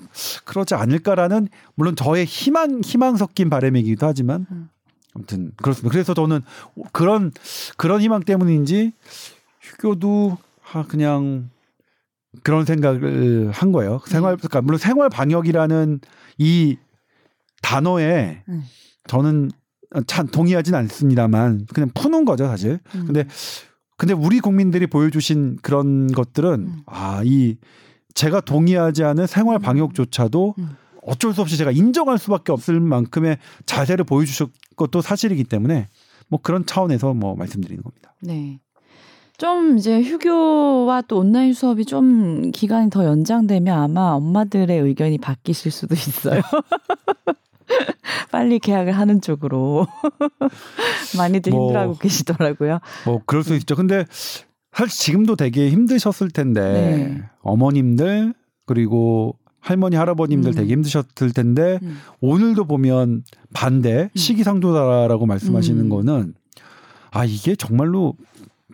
[0.45, 4.69] 그러지 않을까라는 물론 저의 희망 희망 섞인 바람이기도 하지만 음.
[5.15, 5.91] 아무튼 그렇습니다.
[5.91, 6.41] 그래서 저는
[6.93, 7.33] 그런
[7.77, 8.93] 그런 희망 때문인지
[9.61, 10.37] 휴교도
[10.73, 11.51] 아 그냥
[12.43, 14.01] 그런 생각을 한 거예요.
[14.07, 16.01] 생활 그러니까 물론 생활 방역이라는
[16.39, 16.77] 이
[17.63, 18.65] 단어에 음.
[19.07, 19.51] 저는
[20.07, 22.81] 참 동의하진 않습니다만 그냥 푸는 거죠 사실.
[22.95, 23.05] 음.
[23.07, 23.27] 근데
[23.97, 26.83] 근데 우리 국민들이 보여주신 그런 것들은 음.
[26.87, 27.57] 아이
[28.15, 30.77] 제가 동의하지 않은 생활 방역조차도 음.
[31.03, 35.89] 어쩔 수 없이 제가 인정할 수밖에 없을 만큼의 자세를 보여주실 것도 사실이기 때문에
[36.29, 38.15] 뭐 그런 차원에서 뭐 말씀드리는 겁니다.
[38.21, 38.61] 네.
[39.39, 45.95] 좀 이제 휴교와 또 온라인 수업이 좀 기간이 더 연장되면 아마 엄마들의 의견이 바뀌실 수도
[45.95, 46.43] 있어요.
[48.31, 49.87] 빨리 계약을 하는 쪽으로
[51.17, 51.67] 많이들 뭐.
[51.67, 52.81] 힘들어하고 계시더라고요.
[53.05, 53.77] 뭐 그럴 수 있죠.
[53.77, 54.05] 근데
[54.73, 57.23] 사실 지금도 되게 힘드셨을 텐데 네.
[57.43, 58.35] 어머님들
[58.67, 60.55] 그리고 할머니 할아버님들 음.
[60.55, 61.99] 되게 힘드셨을 텐데 음.
[62.21, 65.89] 오늘도 보면 반대 시기상조다라고 말씀하시는 음.
[65.89, 66.35] 거는
[67.11, 68.15] 아 이게 정말로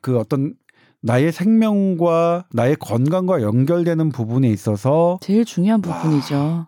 [0.02, 0.54] 그 어떤
[1.00, 6.00] 나의 생명과 나의 건강과 연결되는 부분에 있어서 제일 중요한 와.
[6.02, 6.66] 부분이죠.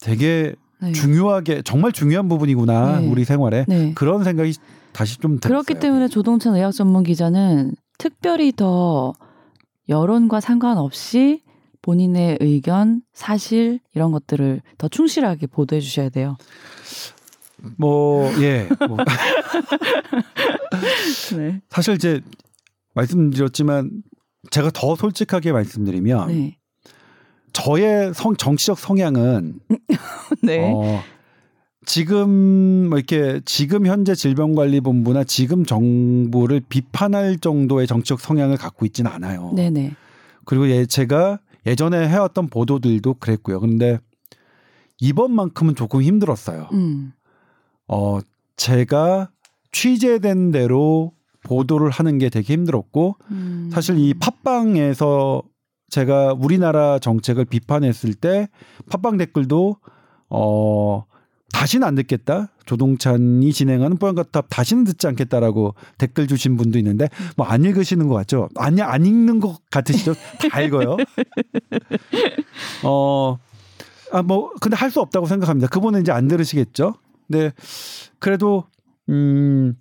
[0.00, 0.92] 되게 네.
[0.92, 3.08] 중요하게 정말 중요한 부분이구나 네.
[3.08, 3.92] 우리 생활에 네.
[3.94, 4.54] 그런 생각이
[4.92, 5.62] 다시 좀 들었어요.
[5.62, 9.14] 그렇기 때문에 조동찬 의학 전문 기자는 특별히 더
[9.88, 11.42] 여론과 상관없이
[11.82, 16.36] 본인의 의견, 사실 이런 것들을 더 충실하게 보도해 주셔야 돼요.
[17.78, 18.68] 뭐 예.
[18.88, 18.98] 뭐
[21.36, 21.60] 네.
[21.70, 22.20] 사실 이제
[22.94, 23.90] 말씀드렸지만
[24.50, 26.55] 제가 더 솔직하게 말씀드리면 네.
[27.56, 29.60] 저의 성 정치적 성향은
[30.44, 30.70] 네.
[30.70, 31.00] 어,
[31.86, 39.54] 지금 뭐 이렇게 지금 현재 질병관리본부나 지금 정부를 비판할 정도의 정치적 성향을 갖고 있지는 않아요.
[39.56, 39.94] 네네.
[40.44, 43.58] 그리고 예, 제가 예전에 해왔던 보도들도 그랬고요.
[43.60, 44.00] 근데
[45.00, 46.68] 이번만큼은 조금 힘들었어요.
[46.74, 47.14] 음.
[47.88, 48.18] 어,
[48.56, 49.30] 제가
[49.72, 53.70] 취재된 대로 보도를 하는 게 되게 힘들었고 음.
[53.72, 55.42] 사실 이 팟빵에서
[55.88, 58.48] 제가 우리나라 정책을 비판했을 때
[58.90, 59.76] 팟빵 댓글도
[60.30, 61.04] 어
[61.52, 62.48] 다시는 안 듣겠다.
[62.66, 68.48] 조동찬이 진행하는 뽀얀거탑 다시는 듣지 않겠다라고 댓글 주신 분도 있는데 뭐 안 읽으시는 것 같죠?
[68.56, 70.14] 아니 안 읽는 것 같으시죠?
[70.50, 70.96] 다 읽어요.
[72.84, 73.38] 어.
[74.12, 75.66] 아, 뭐, 근데 할 수 없다고 생각합니다.
[75.68, 76.94] 그분은 이제 안 들으시겠죠?
[77.26, 77.52] 근데
[78.20, 78.64] 그래도,
[79.08, 79.74] 음,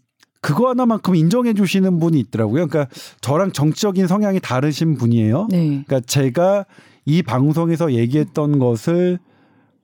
[0.45, 2.67] 그거 하나만큼 인정해 주시는 분이 있더라고요.
[2.67, 2.87] 그러니까
[3.21, 5.47] 저랑 정치적인 성향이 다르신 분이에요.
[5.49, 5.83] 네.
[5.87, 6.65] 그러니까 제가
[7.05, 9.17] 이 방송에서 얘기했던 것을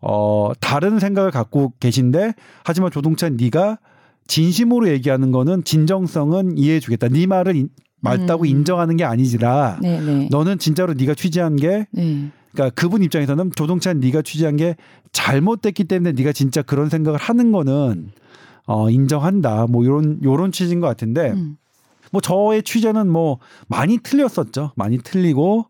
[0.01, 2.34] 어 다른 생각을 갖고 계신데
[2.64, 3.80] 하지만 조동찬 네가
[4.28, 7.07] 진심으로 얘기하는 거는 진정성은 이해해 주겠다.
[7.09, 8.45] 네 말을 인- 맞다고 음.
[8.45, 10.28] 인정하는 게 아니지라 네네.
[10.32, 12.30] 너는 진짜로 네가 취재한 게 네.
[12.51, 14.76] 그러니까 그분 입장에서는 조동찬 네가 취재한 게
[15.12, 18.12] 잘못됐기 때문에 네가 진짜 그런 생각을 하는 거는
[18.68, 19.68] 어 인정한다.
[19.68, 21.57] 뭐 요런 요런 취지인 것 같은데 음.
[22.12, 24.72] 뭐 저의 취재는 뭐 많이 틀렸었죠.
[24.76, 25.66] 많이 틀리고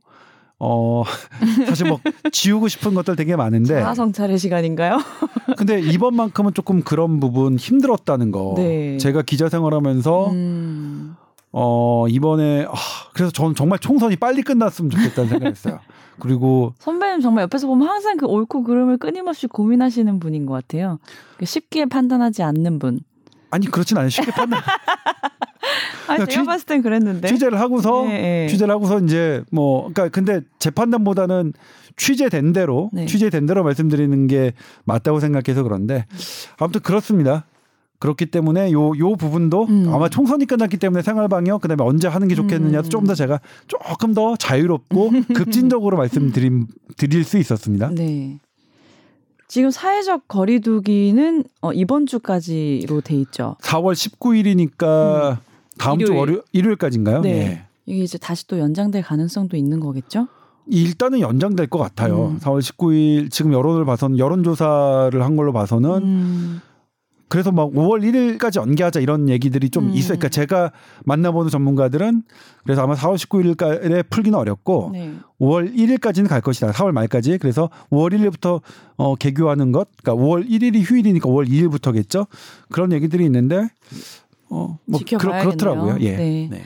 [0.59, 1.03] 어
[1.65, 1.99] 사실 뭐
[2.31, 4.99] 지우고 싶은 것들 되게 많은데 자아 성찰의 시간인가요?
[5.57, 8.53] 근데 이번만큼은 조금 그런 부분 힘들었다는 거.
[8.57, 8.97] 네.
[8.97, 10.80] 제가 기자 생활하면서 음.
[11.53, 12.73] 어 이번에 아,
[13.13, 15.79] 그래서 저는 정말 총선이 빨리 끝났으면 좋겠다는 생각했어요.
[16.19, 20.99] 그리고 선배님 정말 옆에서 보면 항상 그 옳고 그름을 끊임없이 고민하시는 분인 것 같아요.
[21.43, 22.99] 쉽게 판단하지 않는 분.
[23.49, 24.09] 아니 그렇진 않아요.
[24.09, 24.61] 쉽게 판단
[26.07, 27.27] 아, 야, 제가 취- 봤을 땐 그랬는데.
[27.27, 28.47] 취재를 하고서 네, 네.
[28.47, 31.53] 취재를 하고서 이제 뭐 그러니까 근데 제 판단보다는
[31.97, 33.05] 취재된 대로 네.
[33.07, 34.53] 취재된 대로 말씀드리는 게
[34.85, 36.05] 맞다고 생각해서 그런데
[36.57, 37.45] 아무튼 그렇습니다.
[38.01, 39.93] 그렇기 때문에 요 요 부분도 음.
[39.93, 42.89] 아마 총선이 끝났기 때문에 생활 방역 그 다음에 언제 하는 게 좋겠느냐도 음.
[42.89, 47.89] 좀더 제가 조금 더 자유롭고 급진적으로 말씀드림 드릴 수 있었습니다.
[47.91, 48.39] 네.
[49.47, 53.55] 지금 사회적 거리두기는 어, 이번 주까지로 돼 있죠.
[53.61, 55.37] 4월 19일이니까
[55.77, 56.19] 다음 주 일요일.
[56.19, 57.21] 월요 일요일까지인가요?
[57.21, 57.29] 네.
[57.29, 57.63] 예.
[57.85, 60.27] 이게 이제 다시 또 연장될 가능성도 있는 거겠죠?
[60.67, 62.27] 일단은 연장될 것 같아요.
[62.27, 62.39] 음.
[62.39, 66.61] 4월 19일 지금 여론을 봐서는 여론조사를 한 걸로 봐서는 음.
[67.31, 69.93] 그래서 막 5월 1일까지 연기하자 이런 얘기들이 좀 음.
[69.93, 70.17] 있어요.
[70.17, 70.73] 그러니까 제가
[71.05, 72.23] 만나보는 전문가들은
[72.65, 75.13] 그래서 아마 4월 19일에 풀기는 어렵고 네.
[75.39, 76.71] 5월 1일까지는 갈 것이다.
[76.71, 77.37] 4월 말까지.
[77.37, 78.59] 그래서 5월 1일부터
[78.97, 79.87] 어, 개교하는 것.
[80.03, 82.27] 그러니까 5월 1일이 휴일이니까 5월 2일부터겠죠.
[82.69, 83.65] 그런 얘기들이 있는데
[84.49, 85.57] 어, 뭐 지켜봐야겠네요.
[85.57, 86.17] 그렇, 더라고요 예.
[86.17, 86.47] 네.
[86.51, 86.63] 네.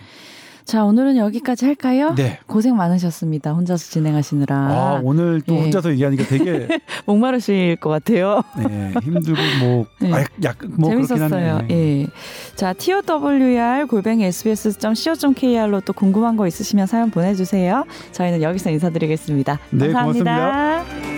[0.65, 2.15] 자, 오늘은 여기까지 할까요?
[2.15, 2.39] 네.
[2.47, 3.53] 고생 많으셨습니다.
[3.53, 4.55] 혼자서 진행하시느라.
[4.55, 5.61] 아, 오늘 또 예.
[5.61, 6.67] 혼자서 얘기하니까 되게
[7.05, 8.41] 목마르실 것 같아요.
[8.57, 10.11] 네, 힘들고 뭐, 네.
[10.11, 11.55] 아, 약, 뭐 재밌었어요.
[11.57, 11.67] 하네.
[11.69, 12.07] 예.
[12.55, 17.85] 자, TOWR 골뱅이 sbs.co.kr로 또 궁금한 거 있으시면 사연 보내주세요.
[18.11, 19.59] 저희는 여기서 인사드리겠습니다.
[19.69, 20.83] 네, 감사합니다.
[20.83, 21.14] 고맙습니다.